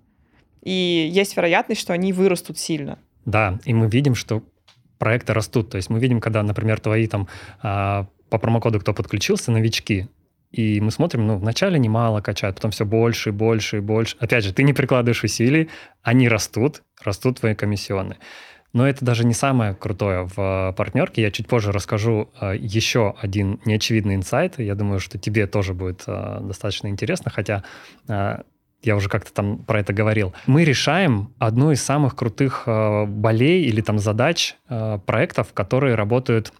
[0.62, 2.98] и есть вероятность, что они вырастут сильно.
[3.24, 4.42] Да, и мы видим, что
[4.98, 5.70] проекты растут.
[5.70, 7.28] То есть мы видим, когда, например, твои там
[7.62, 10.08] а, по промокоду кто подключился, новички,
[10.50, 14.16] и мы смотрим, ну, вначале немало качают, потом все больше и больше и больше.
[14.18, 15.70] Опять же, ты не прикладываешь усилий,
[16.02, 18.18] они растут, растут твои комиссионные.
[18.72, 21.22] Но это даже не самое крутое в партнерке.
[21.22, 24.58] Я чуть позже расскажу э, еще один неочевидный инсайт.
[24.58, 27.64] Я думаю, что тебе тоже будет э, достаточно интересно, хотя
[28.06, 28.38] э,
[28.82, 30.34] я уже как-то там про это говорил.
[30.46, 36.52] Мы решаем одну из самых крутых э, болей или там задач э, проектов, которые работают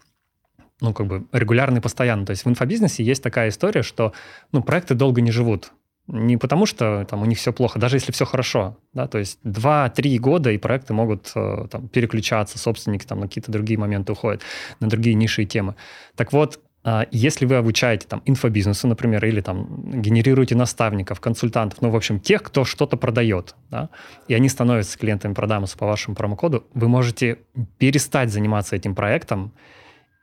[0.81, 2.27] ну, как бы регулярно и постоянно.
[2.27, 4.13] То есть в инфобизнесе есть такая история, что
[4.53, 5.73] ну, проекты долго не живут.
[6.07, 8.77] Не потому, что там у них все плохо, даже если все хорошо.
[8.93, 9.07] Да?
[9.07, 13.79] То есть 2-3 года, и проекты могут э, там, переключаться, собственники там, на какие-то другие
[13.79, 14.43] моменты уходят,
[14.81, 15.77] на другие ниши и темы.
[16.17, 21.91] Так вот, а, если вы обучаете там инфобизнесу, например, или там генерируете наставников, консультантов, ну,
[21.91, 23.91] в общем, тех, кто что-то продает, да,
[24.29, 27.39] и они становятся клиентами Продамуса по вашему промокоду, вы можете
[27.79, 29.53] перестать заниматься этим проектом,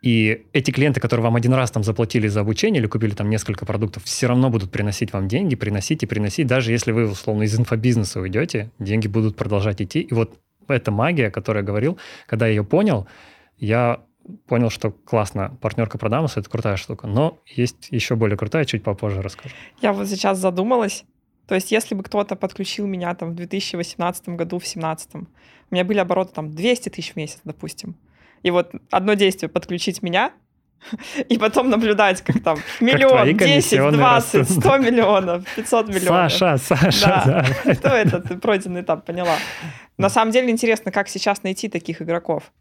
[0.01, 3.65] и эти клиенты, которые вам один раз там заплатили за обучение или купили там несколько
[3.65, 6.45] продуктов, все равно будут приносить вам деньги, приносить и приносить.
[6.47, 10.01] Даже если вы, условно, из инфобизнеса уйдете, деньги будут продолжать идти.
[10.01, 13.07] И вот эта магия, о которой я говорил, когда я ее понял,
[13.57, 14.01] я
[14.45, 17.07] понял, что классно, партнерка Продамуса— это крутая штука.
[17.07, 19.55] Но есть еще более крутая, чуть попозже расскажу.
[19.81, 21.05] Я вот сейчас задумалась.
[21.47, 25.25] То есть, если бы кто-то подключил меня там в 2018 году, в 2017, у
[25.71, 27.95] меня были обороты там 200 тысяч в месяц, допустим.
[28.43, 30.31] И вот одно действие— подключить меня,
[31.29, 34.59] и потом наблюдать, как там миллион, твои 10, комиссионные 20, растут.
[34.59, 36.33] 100 миллионов, 500 миллионов.
[36.33, 37.45] Саша, Саша, Да.
[37.65, 37.75] да.
[37.75, 38.19] Кто это?
[38.19, 39.35] Ты пройденный этап, поняла.
[39.97, 42.51] На самом деле интересно, как сейчас найти таких игроков.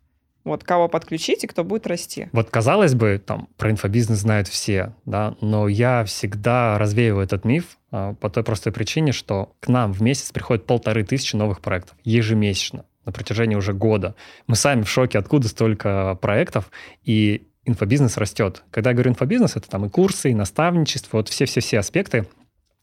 [0.45, 2.29] Вот кого подключить и кто будет расти.
[2.31, 7.79] Вот казалось бы, там про инфобизнес знают все, да, но я всегда развеиваю этот миф
[7.91, 11.97] а, по той простой причине, что к нам в месяц приходит полторы тысячи новых проектов
[12.05, 14.15] ежемесячно на протяжении уже года.
[14.47, 16.71] Мы сами в шоке, откуда столько проектов,
[17.05, 18.65] и инфобизнес растет.
[18.71, 22.27] Когда я говорю инфобизнес, это там и курсы, и наставничество, вот все-все-все аспекты,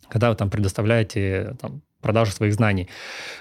[0.08, 2.90] когда вы там предоставляете там, продажу своих знаний.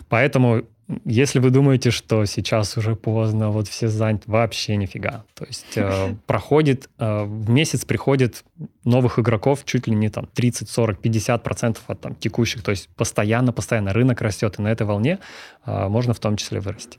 [0.08, 0.62] Поэтому
[1.04, 5.24] если вы думаете, что сейчас уже поздно, вот все заняты, вообще нифига.
[5.34, 8.44] То есть э, проходит, э, в месяц приходит
[8.84, 12.62] новых игроков чуть ли не там 30, 40, 50 процентов от там, текущих.
[12.62, 15.18] То есть постоянно, постоянно рынок растет, и на этой волне
[15.66, 16.98] э, можно в том числе вырасти.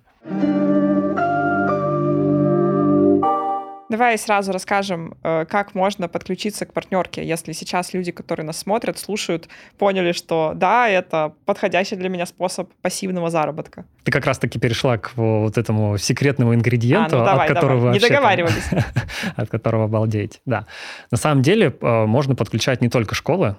[3.94, 8.98] Давай сразу расскажем, э, как можно подключиться к партнерке, если сейчас люди, которые нас смотрят,
[8.98, 13.86] слушают, поняли, что да, это подходящий для меня способ пассивного заработка.
[14.04, 17.94] Ты как раз-таки перешла к вот этому секретному ингредиенту, а, ну давай, от которого давай.
[17.94, 18.70] Не договаривались.
[19.36, 20.66] от которого обалдеть, да.
[21.12, 23.58] На самом деле э, можно подключать не только школы,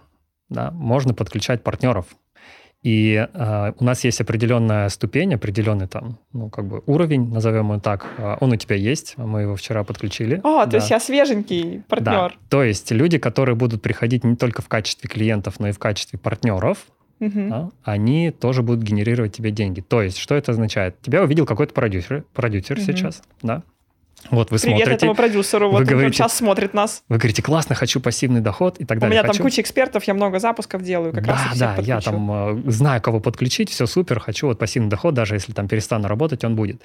[0.49, 2.07] да, можно подключать партнеров.
[2.85, 7.81] И э, у нас есть определенная ступень, определенный там, ну, как бы уровень, назовем его
[7.81, 8.07] так.
[8.19, 10.41] Э, он у тебя есть, мы его вчера подключили.
[10.45, 10.71] О, да.
[10.73, 12.05] то есть я свеженький партнер.
[12.05, 12.33] Да.
[12.51, 16.19] То есть люди, которые будут приходить не только в качестве клиентов, но и в качестве
[16.19, 16.77] партнеров,
[17.21, 17.49] угу.
[17.49, 19.81] да, они тоже будут генерировать тебе деньги.
[19.81, 21.01] То есть, что это означает?
[21.01, 22.85] Тебя увидел какой-то продюсер, продюсер угу.
[22.85, 23.63] сейчас, да,
[24.31, 24.93] вот вы Привет смотрите.
[24.93, 27.03] этому продюсеру, вот вы он говорите, сейчас смотрит нас.
[27.09, 29.11] Вы говорите, классно, хочу пассивный доход и так далее.
[29.11, 29.39] У меня хочу...
[29.39, 32.71] там куча экспертов, я много запусков делаю, как да, раз и Да, я там э,
[32.71, 36.57] знаю, кого подключить, все супер, хочу вот пассивный доход, даже если там перестану работать, он
[36.57, 36.83] будет.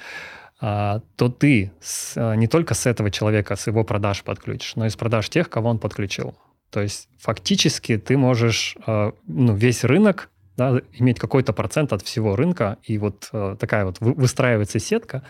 [0.61, 4.85] А, то ты с, э, не только с этого человека, с его продаж подключишь, но
[4.85, 6.35] и с продаж тех, кого он подключил.
[6.69, 12.35] То есть фактически ты можешь э, ну, весь рынок да, иметь какой-то процент от всего
[12.35, 15.23] рынка, и вот э, такая вот выстраивается сетка,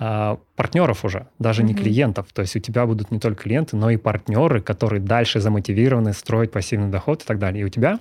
[0.00, 1.66] а, партнеров уже, даже mm-hmm.
[1.66, 2.26] не клиентов.
[2.32, 6.52] То есть у тебя будут не только клиенты, но и партнеры, которые дальше замотивированы строить
[6.52, 7.62] пассивный доход и так далее.
[7.62, 7.98] И у тебя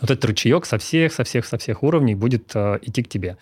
[0.00, 3.38] вот этот ручеек со всех, со всех, со всех уровней будет э, идти к тебе.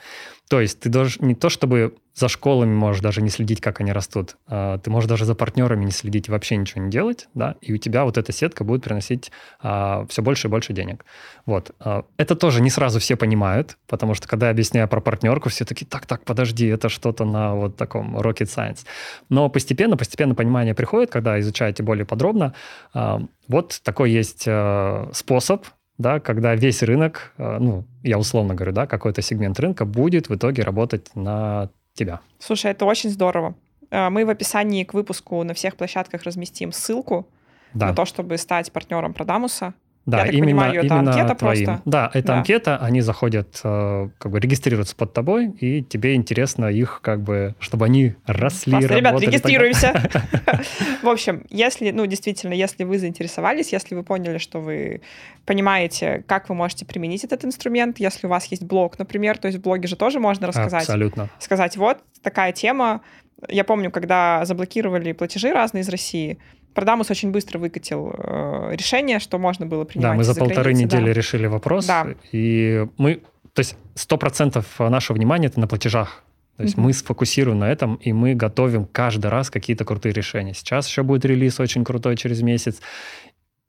[0.49, 3.93] То есть ты должен не то, чтобы за школами можешь даже не следить, как они
[3.93, 7.57] растут, э, ты можешь даже за партнерами не следить и вообще ничего не делать, да,
[7.61, 9.33] и у тебя вот эта сетка будет приносить
[9.63, 11.05] э, все больше и больше денег.
[11.47, 11.73] Вот.
[11.81, 15.65] Э, это тоже не сразу все понимают, потому что когда я объясняю про партнерку, все
[15.65, 18.85] такие, так, так, подожди, это что-то на вот таком rocket science.
[19.31, 22.55] Но постепенно, постепенно понимание приходит, когда изучаете более подробно.
[22.95, 23.19] Э,
[23.49, 25.67] вот такой есть э, способ,
[25.99, 30.35] да, когда весь рынок, э, ну, я условно говорю, да, какой-то сегмент рынка будет в
[30.35, 32.21] итоге работать на тебя.
[32.39, 33.55] Слушай, это очень здорово.
[33.91, 37.29] Э, мы в описании к выпуску на всех площадках разместим ссылку
[37.75, 37.89] да.
[37.89, 39.75] на то, чтобы стать партнером Продамуса.
[40.07, 41.65] Да, Я так именно, понимаю, это именно анкета твоим.
[41.65, 41.83] просто?
[41.87, 42.39] Да, это да.
[42.39, 47.55] анкета, они заходят, э, как бы регистрируются под тобой, и тебе интересно их, как бы,
[47.59, 50.11] чтобы они росли, Классно, ребят, регистрируемся.
[51.03, 55.01] В общем, если, ну, действительно, если вы заинтересовались, если вы поняли, что вы
[55.47, 59.59] понимаете, как вы можете применить этот инструмент, если у вас есть блог, например, то есть
[59.59, 60.83] в блоге же тоже можно рассказать.
[60.83, 61.31] Абсолютно.
[61.39, 63.01] Сказать, вот такая тема,
[63.49, 66.39] я помню, когда заблокировали платежи разные из России,
[66.75, 70.13] Продамус очень быстро выкатил э, решение, что можно было принимать.
[70.13, 71.13] Да, мы за, полторы границей, недели да.
[71.13, 71.87] решили вопрос.
[71.87, 72.09] Да.
[72.33, 73.23] И мы,
[73.53, 76.25] то есть сто процентов нашего внимания это на платежах.
[76.57, 76.81] То есть mm-hmm.
[76.81, 80.55] мы сфокусируем на этом, и мы готовим каждый раз какие-то крутые решения.
[80.55, 82.81] Сейчас еще будет релиз очень крутой через месяц.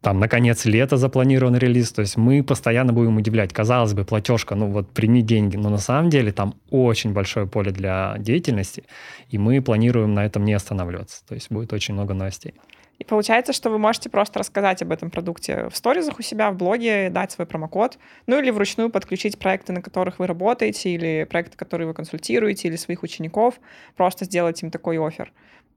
[0.01, 1.91] Там, наконец, лето запланирован релиз.
[1.91, 3.53] То есть мы постоянно будем удивлять.
[3.53, 5.57] Казалось бы, платежка, ну вот прими деньги.
[5.57, 8.83] Но на самом деле там очень большое поле для деятельности,
[9.29, 11.25] и мы планируем на этом не останавливаться.
[11.27, 12.53] То есть будет очень много новостей.
[12.97, 16.55] И получается, что вы можете просто рассказать об этом продукте в сторизах у себя, в
[16.55, 21.57] блоге, дать свой промокод, ну или вручную подключить проекты, на которых вы работаете, или проекты,
[21.57, 23.59] которые вы консультируете, или своих учеников,
[23.95, 25.33] просто сделать им такой офер.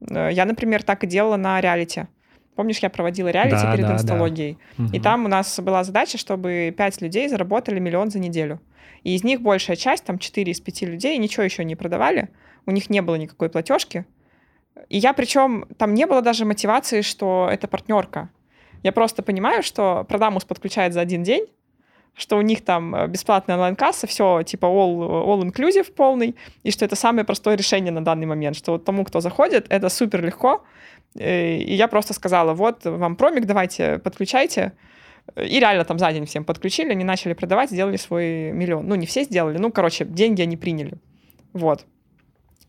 [0.09, 2.07] Э, я, например, так и делала на реалити.
[2.55, 4.57] Помнишь, я проводила реалити да, перед да, инсталогией?
[4.77, 4.97] Да.
[4.97, 8.59] И там у нас была задача, чтобы пять людей заработали миллион за неделю.
[9.03, 12.29] И из них большая часть, там 4 из 5 людей, ничего еще не продавали,
[12.65, 14.05] у них не было никакой платежки,
[14.87, 18.29] и я причем, там не было даже мотивации, что это партнерка.
[18.83, 21.47] Я просто понимаю, что Продамус подключает за один день,
[22.15, 26.85] что у них там э, бесплатная онлайн-касса, все типа all, all inclusive полный, и что
[26.85, 30.63] это самое простое решение на данный момент, что вот тому, кто заходит, это супер легко.
[31.15, 34.73] Э, и я просто сказала, вот вам промик, давайте подключайте.
[35.35, 38.87] И реально там за день всем подключили, они начали продавать, сделали свой миллион.
[38.87, 40.93] Ну, не все сделали, ну, короче, деньги они приняли.
[41.53, 41.85] Вот.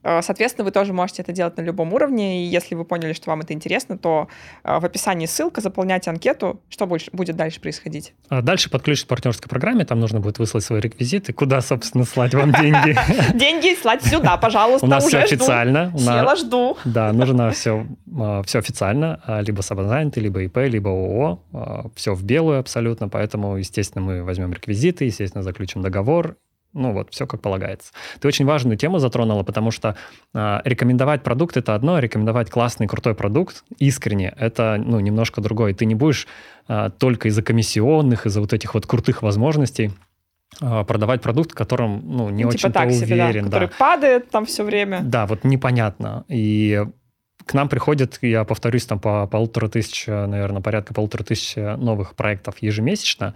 [0.03, 3.30] Э, соответственно, вы тоже можете это делать на любом уровне, и если вы поняли, что
[3.30, 4.28] вам это интересно, то
[4.64, 8.14] э, в описании ссылка, заполняйте анкету, что будет дальше происходить.
[8.28, 12.34] А дальше подключить к партнерской программе, там нужно будет выслать свои реквизиты, куда, собственно, слать
[12.34, 12.96] вам деньги.
[13.34, 15.92] Деньги слать сюда, пожалуйста, У нас все официально.
[15.96, 16.76] Села, жду.
[16.84, 17.86] Да, нужно все,
[18.44, 24.22] все официально, либо самозанятый, либо ИП, либо ООО, все в белую абсолютно, поэтому, естественно, мы
[24.24, 26.36] возьмем реквизиты, естественно, заключим договор,
[26.72, 27.92] ну вот, все как полагается.
[28.20, 29.96] Ты очень важную тему затронула, потому что
[30.34, 35.74] э, рекомендовать продукт это одно, а рекомендовать классный, крутой продукт искренне это ну, немножко другое.
[35.74, 36.26] Ты не будешь
[36.68, 39.90] э, только из-за комиссионных, из-за вот этих вот крутых возможностей
[40.60, 43.44] а, продавать продукт, в котором ну, не ну, типа очень-то так себе, уверен.
[43.44, 43.74] Да, который да.
[43.78, 45.00] падает там все время.
[45.02, 46.24] Да, вот непонятно.
[46.28, 46.84] И
[47.46, 52.58] к нам приходят, я повторюсь, там по полутора тысяч, наверное, порядка полутора тысяч новых проектов
[52.60, 53.34] ежемесячно,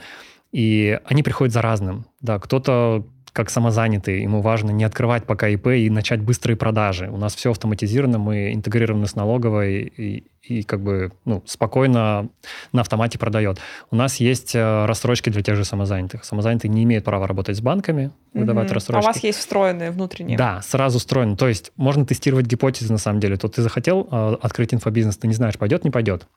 [0.53, 2.07] и они приходят за разным.
[2.20, 7.11] Да, кто-то как самозанятый, ему важно не открывать пока ИП и начать быстрые продажи.
[7.11, 12.28] У нас все автоматизировано, мы интегрированы с налоговой и, и как бы ну, спокойно
[12.70, 13.59] на автомате продает.
[13.91, 16.24] У нас есть э, рассрочки для тех же самозанятых.
[16.24, 18.74] Самозанятые не имеют права работать с банками, выдавать угу.
[18.74, 19.05] рассрочки.
[19.05, 20.39] А у вас есть встроенные внутренние?
[20.39, 21.37] Да, сразу встроены.
[21.37, 23.37] То есть можно тестировать гипотезы на самом деле.
[23.37, 26.28] То ты захотел э, открыть инфобизнес, ты не знаешь, пойдет, не пойдет.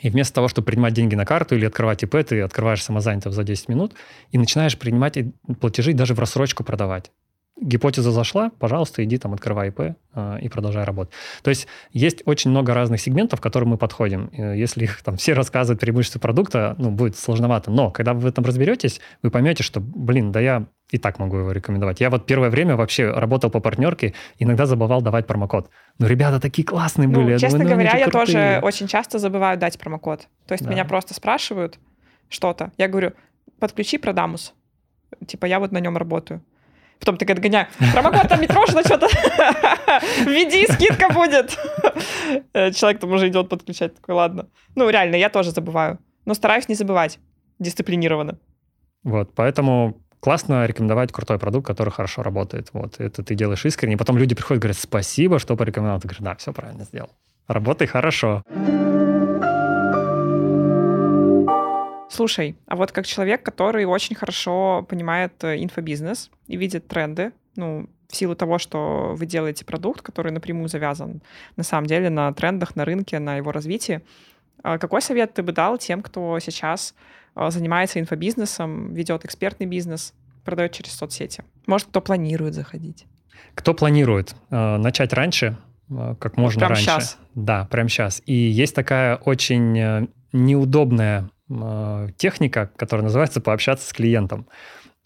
[0.00, 3.44] И вместо того, чтобы принимать деньги на карту или открывать ИП, ты открываешь самозанятого за
[3.44, 3.94] 10 минут
[4.30, 5.18] и начинаешь принимать
[5.60, 7.12] платежи даже в рассрочку продавать.
[7.60, 11.14] Гипотеза зашла, пожалуйста, иди там, открывай ИП э, и продолжай работать.
[11.42, 14.30] То есть есть очень много разных сегментов, к которым мы подходим.
[14.32, 17.70] Если их там все рассказывают преимущества продукта, ну, будет сложновато.
[17.70, 21.38] Но когда вы в этом разберетесь, вы поймете, что, блин, да я и так могу
[21.38, 22.00] его рекомендовать.
[22.00, 25.70] Я вот первое время вообще работал по партнерке, иногда забывал давать промокод.
[25.98, 27.32] Но ребята такие классные были.
[27.32, 28.26] Ну, честно думаю, ну, говоря, я крутые.
[28.26, 30.28] тоже очень часто забываю дать промокод.
[30.46, 30.70] То есть да.
[30.70, 31.78] меня просто спрашивают
[32.28, 32.72] что-то.
[32.76, 33.12] Я говорю,
[33.58, 34.54] подключи Продамус.
[35.26, 36.42] Типа я вот на нем работаю.
[36.98, 37.66] Потом ты отгоняю.
[37.92, 39.06] Промокод там Митрошина что-то.
[40.24, 41.58] Введи, скидка будет.
[42.52, 43.94] Э, человек там уже идет подключать.
[43.96, 44.48] Такой, ладно.
[44.74, 45.98] Ну, реально, я тоже забываю.
[46.24, 47.18] Но стараюсь не забывать
[47.58, 48.38] дисциплинированно.
[49.04, 52.70] Вот, поэтому классно рекомендовать крутой продукт, который хорошо работает.
[52.72, 53.96] Вот, это ты делаешь искренне.
[53.96, 56.00] Потом люди приходят и говорят, спасибо, что порекомендовал.
[56.00, 57.10] Ты говоришь, да, все правильно сделал.
[57.46, 58.42] Работай хорошо.
[62.16, 67.90] Слушай, а вот как человек, который очень хорошо понимает э, инфобизнес и видит тренды, ну,
[68.08, 71.20] в силу того, что вы делаете продукт, который напрямую завязан
[71.56, 74.00] на самом деле на трендах, на рынке, на его развитии,
[74.62, 76.94] а какой совет ты бы дал тем, кто сейчас
[77.34, 80.14] а, занимается инфобизнесом, ведет экспертный бизнес,
[80.44, 81.44] продает через соцсети.
[81.66, 83.04] Может, кто планирует заходить?
[83.54, 85.58] Кто планирует э, начать раньше,
[85.90, 86.84] э, как можно прямо раньше.
[86.84, 87.18] сейчас.
[87.34, 88.22] Да, прямо сейчас.
[88.24, 91.35] И есть такая очень э, неудобная э,
[92.16, 94.46] техника, которая называется пообщаться с клиентом.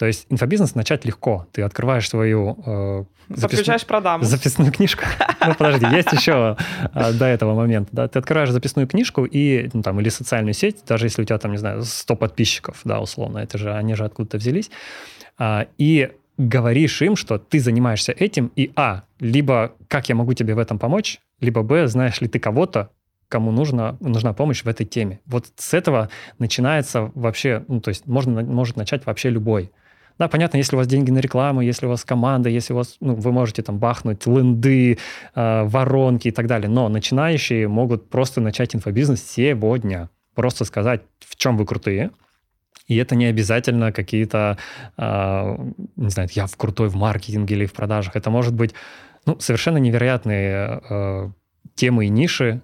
[0.00, 1.46] То есть инфобизнес начать легко.
[1.52, 4.22] Ты открываешь свою э, записную, продам.
[4.22, 5.04] записную книжку.
[5.46, 6.56] Ну, подожди, есть еще
[6.94, 7.90] э, до этого момента.
[7.92, 8.08] Да?
[8.08, 11.50] Ты открываешь записную книжку и, ну, там, или социальную сеть, даже если у тебя там,
[11.50, 14.70] не знаю, 100 подписчиков, да, условно, это же, они же откуда-то взялись,
[15.38, 20.54] э, и говоришь им, что ты занимаешься этим, и а, либо как я могу тебе
[20.54, 22.90] в этом помочь, либо б, знаешь ли ты кого-то,
[23.30, 25.20] кому нужна, нужна помощь в этой теме.
[25.24, 29.70] Вот с этого начинается вообще, ну, то есть можно, может начать вообще любой.
[30.18, 32.96] Да, понятно, если у вас деньги на рекламу, если у вас команда, если у вас,
[33.00, 34.98] ну, вы можете там бахнуть ленды,
[35.34, 40.10] э, воронки и так далее, но начинающие могут просто начать инфобизнес сегодня.
[40.34, 42.10] Просто сказать, в чем вы крутые,
[42.86, 44.58] и это не обязательно какие-то,
[44.98, 45.56] э,
[45.96, 48.16] не знаю, я в крутой в маркетинге или в продажах.
[48.16, 48.74] Это может быть
[49.26, 51.28] ну, совершенно невероятные э,
[51.76, 52.62] темы и ниши,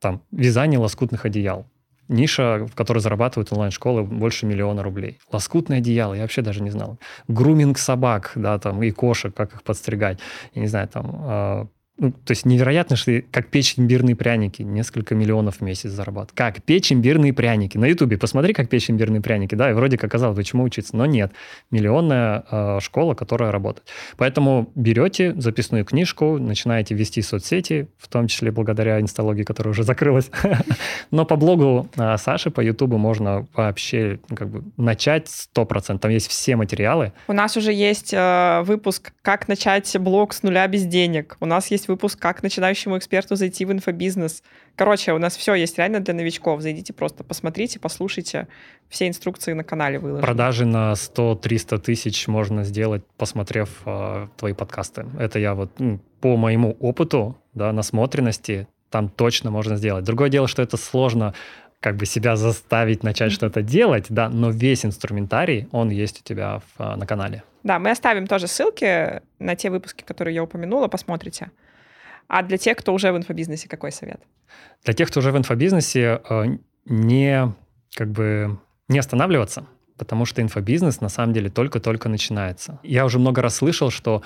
[0.00, 1.66] там, вязание лоскутных одеял
[2.08, 5.18] ниша, в которой зарабатывают онлайн-школы больше миллиона рублей.
[5.32, 6.98] Лоскутное одеяло, я вообще даже не знал.
[7.28, 10.18] Груминг собак, да, там, и кошек, как их подстригать.
[10.54, 11.66] Я не знаю, там, а,
[11.98, 16.36] ну, то есть невероятно, что как печь имбирные пряники, несколько миллионов в месяц зарабатывать.
[16.36, 17.78] Как печь имбирные пряники.
[17.78, 21.06] На Ютубе посмотри, как печь имбирные пряники, да, и вроде как казалось, почему учиться, но
[21.06, 21.32] нет.
[21.70, 23.88] Миллионная э, школа, которая работает.
[24.18, 30.30] Поэтому берете записную книжку, начинаете вести соцсети, в том числе благодаря инсталогии, которая уже закрылась.
[31.10, 35.98] Но по блогу э, Саши, по Ютубу можно вообще как бы начать 100%.
[35.98, 37.12] Там есть все материалы.
[37.26, 41.38] У нас уже есть э, выпуск «Как начать блог с нуля без денег».
[41.40, 44.42] У нас есть есть выпуск «Как начинающему эксперту зайти в инфобизнес».
[44.74, 46.60] Короче, у нас все есть реально для новичков.
[46.60, 48.48] Зайдите просто, посмотрите, послушайте.
[48.88, 50.22] Все инструкции на канале выложены.
[50.22, 55.06] Продажи на 100-300 тысяч можно сделать, посмотрев э, твои подкасты.
[55.18, 60.04] Это я вот ну, по моему опыту, да, насмотренности, там точно можно сделать.
[60.04, 61.34] Другое дело, что это сложно
[61.80, 66.58] как бы себя заставить начать что-то делать, да, но весь инструментарий, он есть у тебя
[66.58, 67.42] в, а, на канале.
[67.62, 71.50] Да, мы оставим тоже ссылки на те выпуски, которые я упомянула, посмотрите.
[72.28, 74.20] А для тех, кто уже в инфобизнесе, какой совет?
[74.84, 76.44] Для тех, кто уже в инфобизнесе, э,
[76.84, 77.54] не
[77.94, 78.58] как бы
[78.88, 79.66] не останавливаться,
[79.96, 82.78] потому что инфобизнес на самом деле только-только начинается.
[82.82, 84.22] Я уже много раз слышал, что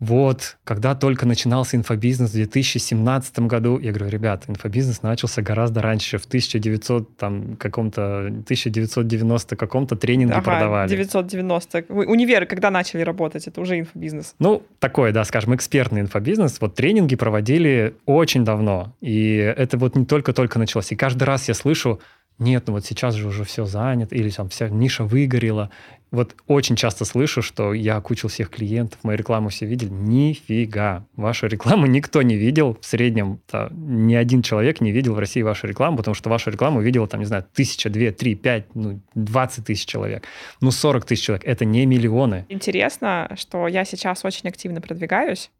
[0.00, 6.18] вот, когда только начинался инфобизнес в 2017 году, я говорю, ребят, инфобизнес начался гораздо раньше,
[6.18, 10.88] в 1900 там каком-то 1990 каком-то тренинге ага, продавали.
[10.88, 11.84] 990.
[11.88, 14.34] Универы когда начали работать, это уже инфобизнес.
[14.38, 16.60] Ну, такой, да, скажем, экспертный инфобизнес.
[16.60, 20.92] Вот тренинги проводили очень давно, и это вот не только-только началось.
[20.92, 22.00] И каждый раз я слышу,
[22.38, 25.70] нет, ну вот сейчас же уже все занято, или там вся ниша выгорела.
[26.10, 29.90] Вот очень часто слышу, что я окучил всех клиентов, мою рекламу все видели.
[29.90, 31.04] Нифига.
[31.16, 32.78] Вашу рекламу никто не видел.
[32.80, 33.40] В среднем
[33.72, 37.18] ни один человек не видел в России вашу рекламу, потому что вашу рекламу видела, там,
[37.18, 40.24] не знаю, тысяча, две, три, пять, ну, двадцать тысяч человек.
[40.60, 41.44] Ну, сорок тысяч человек.
[41.44, 42.46] Это не миллионы.
[42.48, 45.50] Интересно, что я сейчас очень активно продвигаюсь.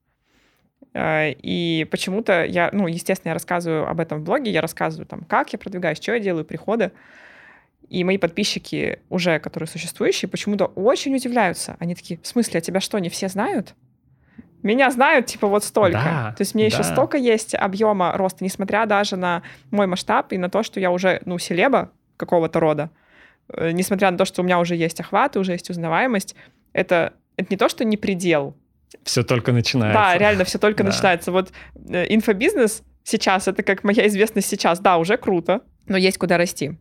[0.92, 5.22] Э, и почему-то я, ну, естественно, я рассказываю об этом в блоге, я рассказываю там,
[5.22, 6.92] как я продвигаюсь, что я делаю, приходы.
[7.88, 11.76] И мои подписчики уже, которые существующие, почему-то очень удивляются.
[11.78, 13.74] Они такие, в смысле, а тебя что, не все знают?
[14.62, 15.92] Меня знают, типа, вот столько.
[15.92, 16.74] Да, То есть мне да.
[16.74, 20.90] еще столько есть объема роста, несмотря даже на мой масштаб и на то, что я
[20.90, 22.90] уже, ну, селеба какого-то рода.
[23.48, 26.34] Э, несмотря на то, что у меня уже есть охват, уже есть узнаваемость,
[26.72, 28.56] это, это не то, что не предел,
[29.02, 30.00] все только начинается.
[30.00, 30.90] Да, реально, все только да.
[30.90, 31.32] начинается.
[31.32, 31.52] Вот
[31.88, 36.78] э, инфобизнес сейчас, это как моя известность сейчас, да, уже круто, но есть куда расти.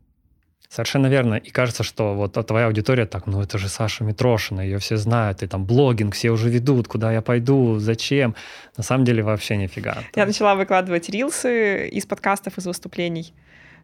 [0.70, 1.36] Совершенно верно.
[1.36, 5.44] И кажется, что вот твоя аудитория так, ну это же Саша Митрошина, ее все знают,
[5.44, 8.36] и там блогинг все уже ведут, куда я пойду, зачем.
[8.76, 9.98] На самом деле вообще нифига.
[10.16, 13.36] Я начала выкладывать рилсы из подкастов, из выступлений.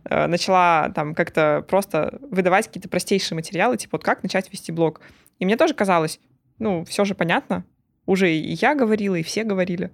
[0.05, 5.01] Э, начала там как-то просто выдавать какие-то простейшие материалы, типа вот как начать вести блог.
[5.37, 6.19] И мне тоже казалось,
[6.57, 7.65] ну, все же понятно,
[8.09, 9.91] уже и я говорила, и все говорили.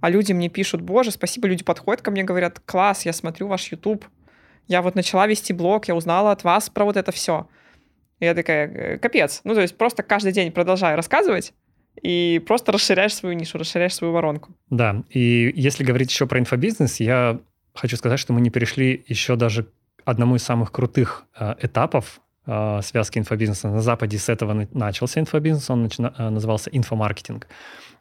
[0.00, 3.70] А люди мне пишут, боже, спасибо, люди подходят ко мне, говорят, класс, я смотрю ваш
[3.70, 4.04] YouTube,
[4.66, 7.48] я вот начала вести блог, я узнала от вас про вот это все.
[8.18, 9.40] И я такая, «Э, капец.
[9.44, 11.54] Ну, то есть просто каждый день продолжаю рассказывать,
[12.02, 14.52] и просто расширяешь свою нишу, расширяешь свою воронку.
[14.68, 17.38] Да, и если говорить еще про инфобизнес, я
[17.72, 19.68] хочу сказать, что мы не перешли еще даже к
[20.04, 23.68] одному из самых крутых э, этапов э, связки инфобизнеса.
[23.68, 27.46] На Западе с этого начался инфобизнес, он начина, э, назывался инфомаркетинг.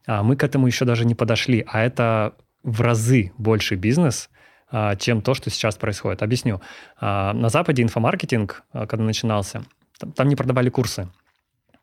[0.06, 2.34] А мы к этому еще даже не подошли, а это
[2.64, 4.30] в разы больше бизнес,
[4.72, 6.24] э, чем то, что сейчас происходит.
[6.24, 6.62] Объясню.
[7.02, 9.64] На Западе инфомаркетинг, когда начинался,
[10.00, 11.10] там, там не продавали курсы.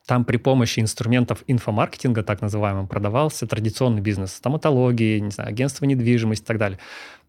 [0.07, 6.43] Там при помощи инструментов инфомаркетинга, так называемым, продавался традиционный бизнес, стоматологии, не знаю, агентство недвижимости
[6.43, 6.79] и так далее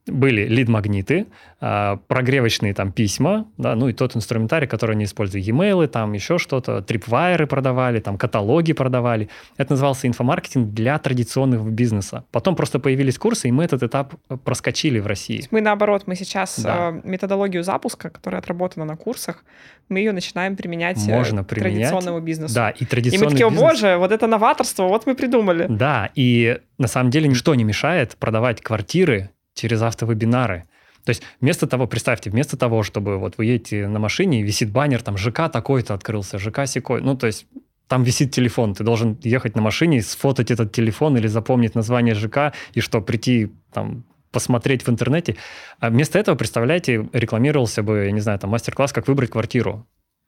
[0.07, 1.27] были лид-магниты,
[1.59, 6.39] а, прогревочные там письма, да, ну и тот инструментарий, который они используют, e-mail, там еще
[6.39, 9.29] что-то, трипвайеры продавали, там каталоги продавали.
[9.57, 12.25] Это назывался инфомаркетинг для традиционного бизнеса.
[12.31, 15.47] Потом просто появились курсы, и мы этот этап э, проскочили в России.
[15.51, 16.89] Мы наоборот, мы сейчас да.
[16.89, 19.43] Э, методологию запуска, которая отработана на курсах,
[19.87, 22.55] мы ее начинаем применять э, Можно к применять, традиционному бизнесу.
[22.55, 25.67] Да, и традиционный И мы такие, о боже, вот это новаторство, вот мы придумали.
[25.69, 30.65] Да, и на самом деле ничто не мешает продавать квартиры через автовебинары.
[31.03, 35.01] То есть вместо того, представьте, вместо того, чтобы вот вы едете на машине, висит баннер,
[35.01, 37.47] там ЖК такой-то открылся, ЖК секой, ну то есть
[37.87, 42.53] там висит телефон, ты должен ехать на машине, сфотать этот телефон или запомнить название ЖК
[42.73, 45.35] и что, прийти там посмотреть в интернете.
[45.79, 49.85] А вместо этого, представляете, рекламировался бы, я не знаю, там мастер-класс, как выбрать квартиру.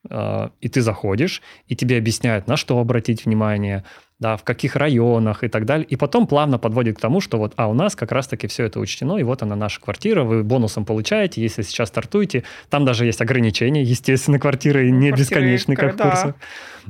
[0.09, 3.86] А, и ты заходишь, и тебе объясняют, на что обратить внимание,
[4.20, 5.86] да, в каких районах и так далее.
[5.86, 8.80] И потом плавно подводит к тому, что вот, а у нас как раз-таки все это
[8.80, 12.43] учтено, и вот она наша квартира, вы бонусом получаете, если сейчас стартуете.
[12.70, 16.05] Там даже есть ограничения, естественно, квартиры ну, не квартиры, бесконечны, как да.
[16.05, 16.36] в курсах.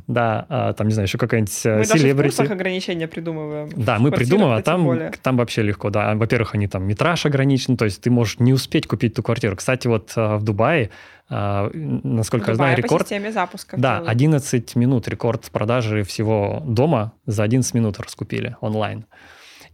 [0.08, 3.70] Да, а, там, не знаю, еще какая-нибудь э, Мы даже в курсах ограничения придумываем.
[3.76, 6.16] Да, мы придумываем, а там, там вообще легко, да.
[6.16, 9.56] Во-первых, они там метраж ограничен, то есть ты можешь не успеть купить ту квартиру.
[9.56, 10.90] Кстати, вот э, в Дубае
[11.30, 11.72] Uh,
[12.04, 13.04] насколько Дубай я знаю, рекорд...
[13.04, 13.78] по системе запуска.
[13.78, 14.12] Да, делают.
[14.12, 19.06] 11 минут рекорд продажи всего дома за 11 минут раскупили онлайн.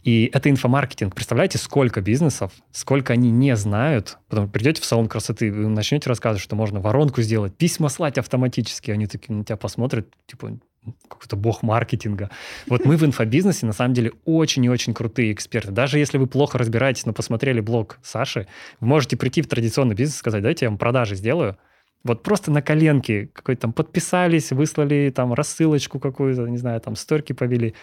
[0.02, 1.14] И это инфомаркетинг.
[1.14, 4.16] Представляете, сколько бизнесов, сколько они не знают.
[4.28, 8.90] Потом придете в салон красоты, вы начнете рассказывать, что можно воронку сделать, письма слать автоматически.
[8.90, 10.58] Они такие на тебя посмотрят, типа,
[11.06, 12.30] какой-то бог маркетинга.
[12.66, 15.70] Вот мы в инфобизнесе на самом деле очень и очень крутые эксперты.
[15.70, 18.46] Даже если вы плохо разбираетесь, но посмотрели блог Саши,
[18.80, 21.58] вы можете прийти в традиционный бизнес и сказать, дайте я вам продажи сделаю.
[22.02, 27.32] Вот просто на коленке какой-то там подписались, выслали там рассылочку какую-то, не знаю, там сторки
[27.32, 27.74] повели.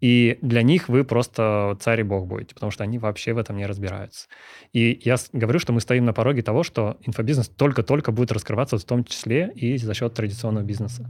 [0.00, 3.56] И для них вы просто царь и бог будете, потому что они вообще в этом
[3.56, 4.28] не разбираются.
[4.72, 8.84] И я говорю, что мы стоим на пороге того, что инфобизнес только-только будет раскрываться в
[8.84, 11.08] том числе и за счет традиционного бизнеса.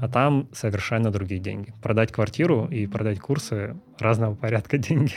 [0.00, 1.72] А там совершенно другие деньги.
[1.82, 5.14] Продать квартиру и продать курсы разного порядка деньги.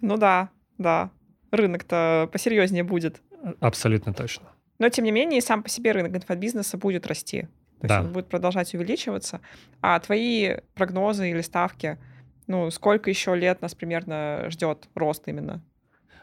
[0.00, 1.10] Ну да, да.
[1.50, 3.20] Рынок-то посерьезнее будет.
[3.60, 4.48] Абсолютно точно.
[4.80, 7.42] Но, тем не менее, сам по себе рынок инфобизнеса будет расти.
[7.80, 7.96] То да.
[7.96, 9.40] есть он будет продолжать увеличиваться.
[9.82, 11.98] А твои прогнозы или ставки,
[12.46, 15.62] ну, сколько еще лет нас примерно ждет рост именно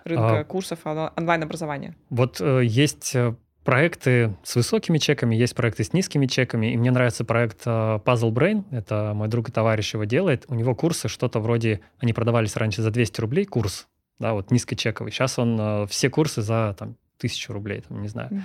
[0.04, 1.96] рынка а, курсов онлайн-образования?
[2.10, 6.74] Вот э, есть э, проекты с высокими чеками, есть проекты с низкими чеками.
[6.74, 8.64] И мне нравится проект э, Puzzle Brain.
[8.72, 10.46] Это мой друг и товарищ его делает.
[10.48, 11.82] У него курсы что-то вроде...
[12.00, 13.88] Они продавались раньше за 200 рублей курс,
[14.18, 15.12] да, вот низкочековый.
[15.12, 18.30] Сейчас он э, все курсы за там, тысячу рублей, там, не знаю.
[18.32, 18.42] Mm-hmm.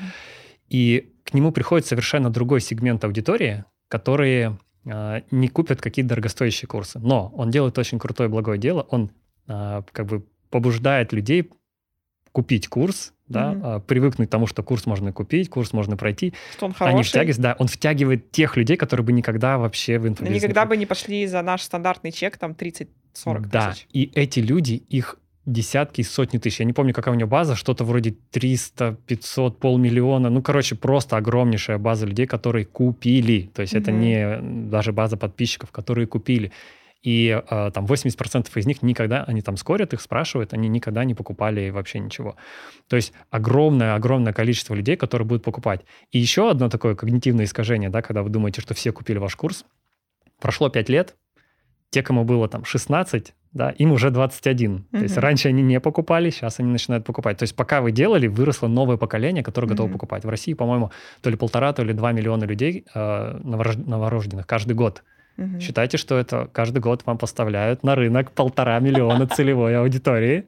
[0.69, 6.99] И к нему приходит совершенно другой сегмент аудитории, которые э, не купят какие-то дорогостоящие курсы.
[6.99, 8.87] Но он делает очень крутое благое дело.
[8.91, 9.11] Он
[9.49, 11.51] э, как бы побуждает людей
[12.33, 13.81] купить курс, да, mm-hmm.
[13.83, 16.33] привыкнуть к тому, что курс можно купить, курс можно пройти.
[16.57, 16.95] Что он хороший.
[16.95, 20.43] Они втягиваются, да, он втягивает тех людей, которые бы никогда вообще в инфобизнес...
[20.43, 22.89] Никогда бы не пошли за наш стандартный чек, там, 30-40
[23.47, 23.87] да, тысяч.
[23.93, 26.61] и эти люди, их десятки, сотни тысяч.
[26.61, 30.31] Я не помню, какая у него база, что-то вроде 300, 500, полмиллиона.
[30.31, 33.51] Ну, короче, просто огромнейшая база людей, которые купили.
[33.55, 33.81] То есть mm-hmm.
[33.81, 36.53] это не даже база подписчиков, которые купили.
[37.03, 41.15] И э, там 80% из них никогда, они там скорят их, спрашивают, они никогда не
[41.15, 42.37] покупали вообще ничего.
[42.87, 45.81] То есть огромное-огромное количество людей, которые будут покупать.
[46.13, 49.65] И еще одно такое когнитивное искажение, да, когда вы думаете, что все купили ваш курс.
[50.41, 51.17] Прошло 5 лет,
[51.91, 54.77] те, кому было там 16, да, им уже 21.
[54.77, 54.99] Mm-hmm.
[54.99, 57.39] То есть раньше они не покупали, сейчас они начинают покупать.
[57.39, 59.71] То есть пока вы делали, выросло новое поколение, которое mm-hmm.
[59.71, 60.25] готово покупать.
[60.25, 60.91] В России, по-моему,
[61.21, 65.03] то ли полтора, то ли два миллиона людей э, новорожденных каждый год.
[65.37, 65.61] Mm-hmm.
[65.61, 70.47] Считайте, что это каждый год вам поставляют на рынок полтора миллиона целевой аудитории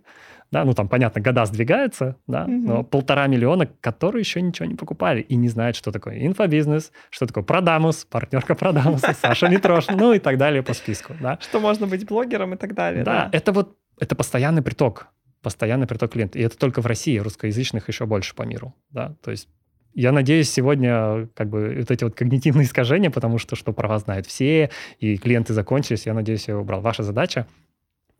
[0.54, 2.52] да, ну там, понятно, года сдвигаются, да, угу.
[2.52, 7.26] но полтора миллиона, которые еще ничего не покупали и не знают, что такое инфобизнес, что
[7.26, 11.38] такое Продамус, партнерка Продамуса, Саша Митрош, ну и так далее по списку, да.
[11.40, 13.02] Что можно быть блогером и так далее.
[13.02, 15.08] Да, это вот, это постоянный приток,
[15.42, 16.40] постоянный приток клиентов.
[16.40, 19.48] И это только в России, русскоязычных еще больше по миру, да, то есть
[19.92, 24.02] я надеюсь, сегодня как бы вот эти вот когнитивные искажения, потому что что про вас
[24.02, 26.80] знают все, и клиенты закончились, я надеюсь, я убрал.
[26.80, 27.46] Ваша задача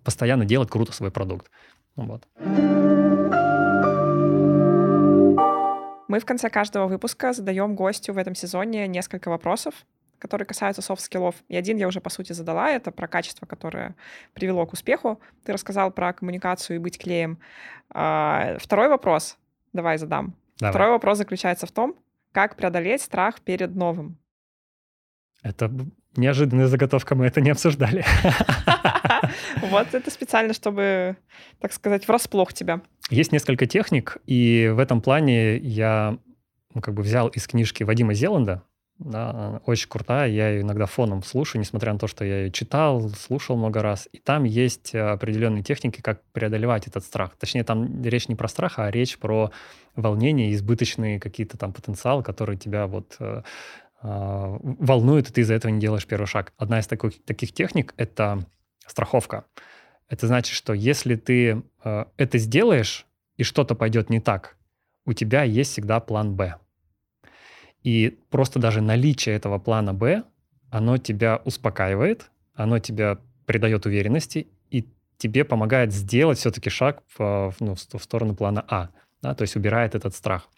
[0.05, 1.51] постоянно делать круто свой продукт.
[1.97, 2.27] Вот.
[6.09, 9.75] Мы в конце каждого выпуска задаем гостю в этом сезоне несколько вопросов,
[10.19, 11.35] которые касаются софт-скиллов.
[11.49, 12.71] И один я уже, по сути, задала.
[12.71, 13.95] Это про качество, которое
[14.33, 15.21] привело к успеху.
[15.45, 17.39] Ты рассказал про коммуникацию и быть клеем.
[17.91, 19.39] А, второй вопрос
[19.75, 20.35] давай задам.
[20.59, 20.73] Давай.
[20.73, 21.95] Второй вопрос заключается в том,
[22.33, 24.17] как преодолеть страх перед новым.
[25.43, 25.71] Это
[26.17, 28.05] неожиданная заготовка, мы это не обсуждали.
[29.71, 31.17] Вот это специально, чтобы,
[31.61, 32.81] так сказать, врасплох тебя.
[33.11, 36.19] Есть несколько техник, и в этом плане я
[36.75, 38.63] ну, как бы взял из книжки Вадима Зеланда,
[38.99, 43.09] да, очень крутая, я ее иногда фоном слушаю, несмотря на то, что я ее читал,
[43.11, 44.09] слушал много раз.
[44.13, 47.37] И там есть определенные техники, как преодолевать этот страх.
[47.37, 49.51] Точнее, там речь не про страх, а речь про
[49.97, 53.43] волнение, избыточные какие-то там потенциалы, которые тебя вот э,
[54.03, 56.53] э, волнуют, и ты из-за этого не делаешь первый шаг.
[56.57, 58.47] Одна из таких, таких техник— это
[58.87, 59.45] страховка.
[60.09, 63.07] Это значит, что если ты э, это сделаешь,
[63.37, 64.57] и что-то пойдет не так,
[65.07, 66.57] у тебя есть всегда план «Б».
[67.83, 70.25] И просто даже наличие этого плана «Б»,
[70.71, 77.75] оно тебя успокаивает, оно тебя придает уверенности, и тебе помогает сделать все-таки шаг в, ну,
[77.75, 78.89] в сторону плана А,
[79.23, 80.49] да, то есть убирает этот страх.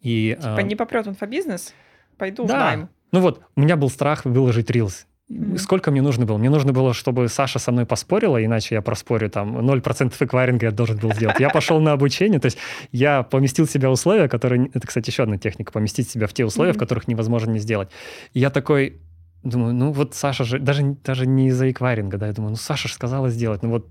[0.00, 1.74] И, типа э, не попрет инфобизнес,
[2.16, 2.54] пойду да.
[2.54, 2.88] в найм.
[3.12, 5.06] Ну вот, у меня был страх выложить рилс.
[5.30, 5.58] Mm-hmm.
[5.58, 6.38] Сколько мне нужно было?
[6.38, 10.72] Мне нужно было, чтобы Саша со мной поспорила, иначе я проспорю, там, 0% эквайринга я
[10.72, 11.38] должен был сделать.
[11.38, 12.58] Я пошел на обучение, то есть
[12.90, 14.70] я поместил в себя условия, которые...
[14.74, 16.74] Это, кстати, еще одна техника, поместить себя в те условия, mm-hmm.
[16.74, 17.90] в которых невозможно не сделать.
[18.34, 19.00] И я такой,
[19.44, 22.88] думаю, ну вот Саша же, даже, даже не из-за эквайринга, да, я думаю, ну Саша
[22.88, 23.88] же сказала сделать, ну вот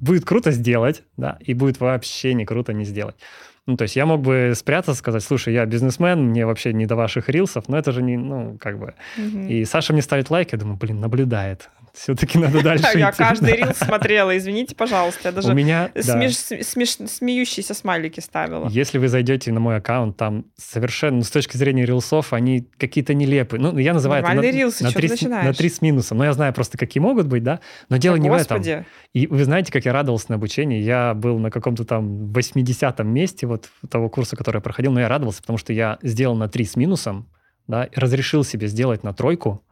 [0.00, 3.16] будет круто сделать, да, и будет вообще не круто не сделать.
[3.66, 6.96] Ну, то есть я мог бы спрятаться, сказать, слушай, я бизнесмен, мне вообще не до
[6.96, 8.94] ваших рилсов, но это же не, ну, как бы.
[9.16, 9.46] Угу.
[9.46, 11.70] И Саша мне ставит лайк, я думаю, блин, наблюдает.
[11.92, 15.28] Все-таки надо дальше Я каждый рилс смотрела, извините, пожалуйста.
[15.28, 18.68] Я даже У меня, смеющиеся смайлики ставила.
[18.68, 23.14] Если вы зайдете на мой аккаунт, там совершенно, ну, с точки зрения рилсов, они какие-то
[23.14, 23.60] нелепые.
[23.60, 26.18] Ну, я называю это рилсы, на, три, на три с минусом.
[26.18, 27.60] Но я знаю просто, какие могут быть, да?
[27.88, 28.62] Но дело не в этом.
[29.12, 30.80] И вы знаете, как я радовался на обучении?
[30.80, 35.08] Я был на каком-то там 80-м месте вот того курса, который я проходил, но я
[35.08, 37.28] радовался, потому что я сделал на три с минусом,
[37.66, 39.62] да, разрешил себе сделать на тройку,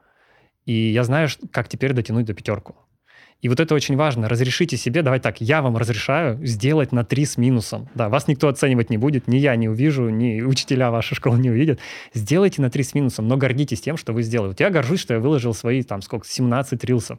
[0.71, 2.77] и я знаю, как теперь дотянуть до пятерку.
[3.43, 4.29] И вот это очень важно.
[4.29, 7.89] Разрешите себе, давай так, я вам разрешаю сделать на 3 с минусом.
[7.95, 11.51] Да, вас никто оценивать не будет, ни я не увижу, ни учителя вашей школы не
[11.51, 11.81] увидят.
[12.13, 14.49] Сделайте на 3 с минусом, но гордитесь тем, что вы сделали.
[14.49, 17.19] Вот я горжусь, что я выложил свои, там, сколько, 17 рилсов.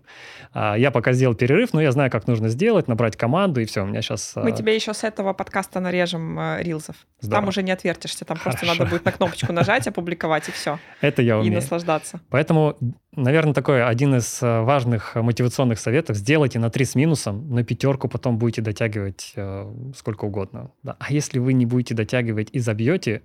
[0.54, 3.82] А, я пока сделал перерыв, но я знаю, как нужно сделать, набрать команду, и все,
[3.82, 4.34] у меня сейчас...
[4.36, 4.52] Мы а...
[4.52, 6.96] тебе еще с этого подкаста нарежем э, рилсов.
[7.20, 7.42] Здорово.
[7.42, 8.60] Там уже не отвертишься, там Хорошо.
[8.60, 10.80] просто надо будет на кнопочку нажать, опубликовать, и все.
[11.02, 11.52] Это я умею.
[11.52, 12.22] И наслаждаться.
[12.30, 12.78] Поэтому
[13.16, 16.18] наверное, такой один из э, важных мотивационных советов.
[16.18, 20.72] Сделайте на 3 с минусом, на пятерку потом будете дотягивать э, сколько угодно.
[20.84, 20.96] Да.
[21.00, 23.24] А если вы не будете дотягивать и забьете,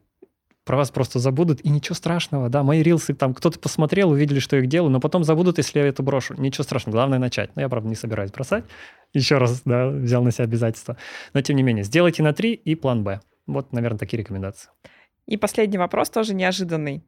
[0.66, 4.56] про вас просто забудут, и ничего страшного, да, мои рилсы там кто-то посмотрел, увидели, что
[4.56, 6.34] их делаю, но потом забудут, если я это брошу.
[6.34, 7.54] Ничего страшного, главное начать.
[7.54, 8.64] Но я, правда, не собираюсь бросать.
[9.12, 10.96] Еще раз, да, взял на себя обязательства.
[11.34, 13.20] Но, тем не менее, сделайте на 3 и план Б.
[13.46, 14.70] Вот, наверное, такие рекомендации.
[15.26, 17.04] И последний вопрос тоже неожиданный.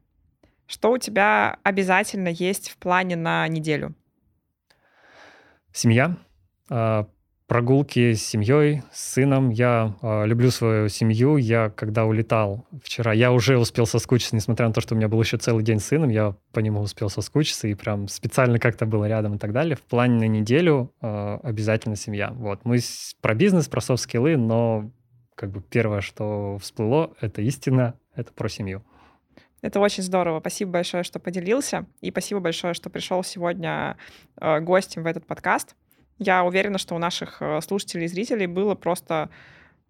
[0.69, 3.95] Что у тебя обязательно есть в плане на неделю?
[5.73, 6.15] Семья.
[6.69, 7.07] А,
[7.47, 9.49] прогулки с семьей, с сыном.
[9.49, 11.37] Я э, люблю свою семью.
[11.37, 15.19] Я, когда улетал вчера, я уже успел соскучиться, несмотря на то, что у меня был
[15.19, 19.05] еще целый день с сыном, я по нему успел соскучиться и прям специально как-то было
[19.05, 19.75] рядом и так далее.
[19.75, 22.29] В плане на неделю э, обязательно семья.
[22.29, 22.63] Вот.
[22.63, 22.77] Мы
[23.21, 24.91] про бизнес, про софт-скиллы, но
[25.33, 28.83] как бы первое, что всплыло, это истина, это про семью.
[29.61, 30.39] Это очень здорово.
[30.39, 31.85] Спасибо большое, что поделился.
[32.01, 33.97] И спасибо большое, что пришел сегодня
[34.39, 35.75] э, гостем в этот подкаст.
[36.17, 39.29] Я уверена, что у наших э, слушателей и зрителей было просто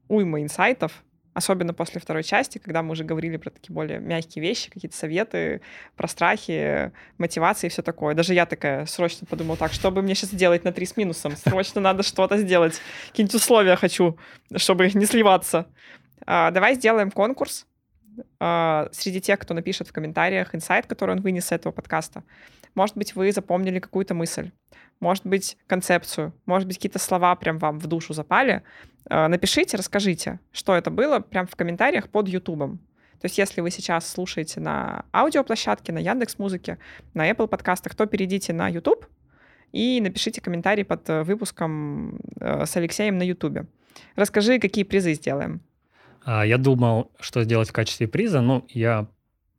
[0.07, 1.03] уйма инсайтов,
[1.33, 5.61] особенно после второй части, когда мы уже говорили про такие более мягкие вещи, какие-то советы
[5.95, 8.15] про страхи, мотивации и все такое.
[8.15, 11.35] Даже я такая срочно подумала, так, что бы мне сейчас делать на три с минусом?
[11.35, 12.81] Срочно надо что-то сделать.
[13.09, 14.17] Какие-нибудь условия хочу,
[14.55, 15.67] чтобы не сливаться.
[16.25, 17.67] А, давай сделаем конкурс
[18.39, 22.23] среди тех, кто напишет в комментариях инсайт, который он вынес с этого подкаста.
[22.75, 24.51] Может быть, вы запомнили какую-то мысль
[24.99, 28.63] может быть, концепцию, может быть, какие-то слова прям вам в душу запали,
[29.09, 32.79] э, напишите, расскажите, что это было, прям в комментариях под Ютубом.
[33.21, 36.77] То есть, если вы сейчас слушаете на аудиоплощадке, на Яндекс Музыке,
[37.13, 39.05] на Apple подкастах, то перейдите на YouTube
[39.71, 43.67] и напишите комментарий под э, выпуском э, с Алексеем на YouTube.
[44.15, 45.61] Расскажи, какие призы сделаем.
[46.25, 48.41] А, я думал, что сделать в качестве приза.
[48.41, 49.07] Ну, я,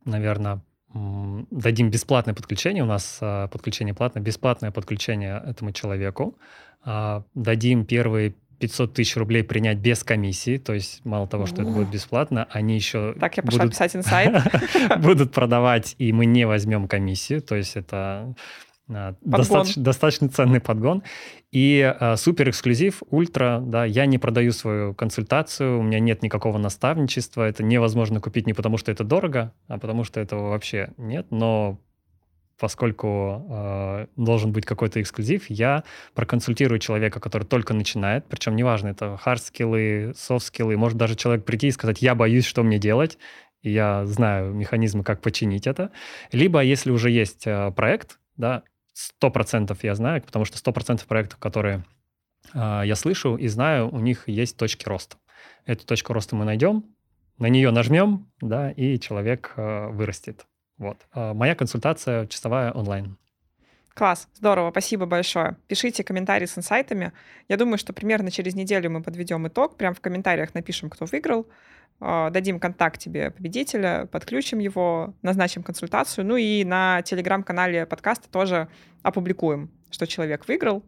[0.05, 0.61] наверное,
[0.93, 6.37] дадим бесплатное подключение, у нас а, подключение платное, бесплатное подключение этому человеку,
[6.83, 11.71] а, дадим первые 500 тысяч рублей принять без комиссии, то есть мало того, что это
[11.71, 14.43] будет бесплатно, они еще так я пошла будут, писать инсайт.
[14.99, 18.35] будут продавать, и мы не возьмем комиссию, то есть это
[19.21, 21.03] достаточно, достаточно ценный подгон.
[21.51, 26.57] И а, супер эксклюзив, ультра, да, я не продаю свою консультацию, у меня нет никакого
[26.57, 31.27] наставничества, это невозможно купить не потому, что это дорого, а потому что этого вообще нет,
[31.29, 31.79] но
[32.61, 35.83] поскольку э, должен быть какой-то эксклюзив, я
[36.13, 41.71] проконсультирую человека, который только начинает, причем неважно, это хард-скиллы, софт-скиллы, может даже человек прийти и
[41.71, 43.17] сказать, я боюсь, что мне делать,
[43.63, 45.91] и я знаю механизмы, как починить это.
[46.31, 48.61] Либо, если уже есть э, проект, да,
[49.01, 51.83] сто процентов я знаю, потому что сто процентов проектов, которые
[52.53, 55.17] э, я слышу и знаю, у них есть точки роста.
[55.65, 56.85] Эту точку роста мы найдем,
[57.37, 60.45] на нее нажмем, да, и человек э, вырастет.
[60.77, 60.97] Вот.
[61.13, 63.17] Э, моя консультация часовая онлайн.
[63.93, 65.57] Класс, здорово, спасибо большое.
[65.67, 67.11] Пишите комментарии с инсайтами.
[67.49, 69.75] Я думаю, что примерно через неделю мы подведем итог.
[69.75, 71.47] Прям в комментариях напишем, кто выиграл.
[71.99, 76.25] А, дадим контакт тебе победителя, подключим его, назначим консультацию.
[76.25, 78.69] Ну и на телеграм-канале подкаста тоже
[79.03, 80.83] опубликуем, что человек выиграл.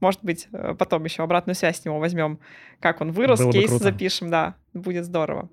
[0.00, 2.38] Может быть, э, потом еще обратную связь с него возьмем,
[2.80, 5.48] как он вырос, Было кейс запишем, да, будет здорово.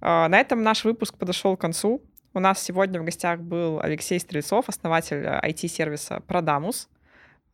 [0.00, 2.02] А, на этом наш выпуск подошел к концу.
[2.36, 6.88] У нас сегодня в гостях был Алексей Стрельцов, основатель IT-сервиса Продамус,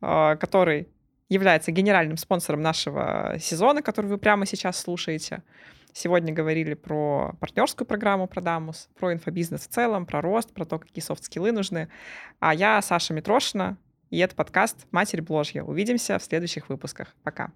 [0.01, 0.87] а, который
[1.29, 5.43] является генеральным спонсором нашего сезона, который вы прямо сейчас слушаете.
[5.93, 11.03] Сегодня говорили про партнерскую программу Продамус, про инфобизнес в целом, про рост, про то, какие
[11.03, 11.87] софт-скиллы нужны.
[12.39, 13.77] А я Саша Митрошина,
[14.09, 15.61] и это подкаст «Матерь Бложья».
[15.61, 17.09] Увидимся в следующих выпусках.
[17.21, 17.51] Пока.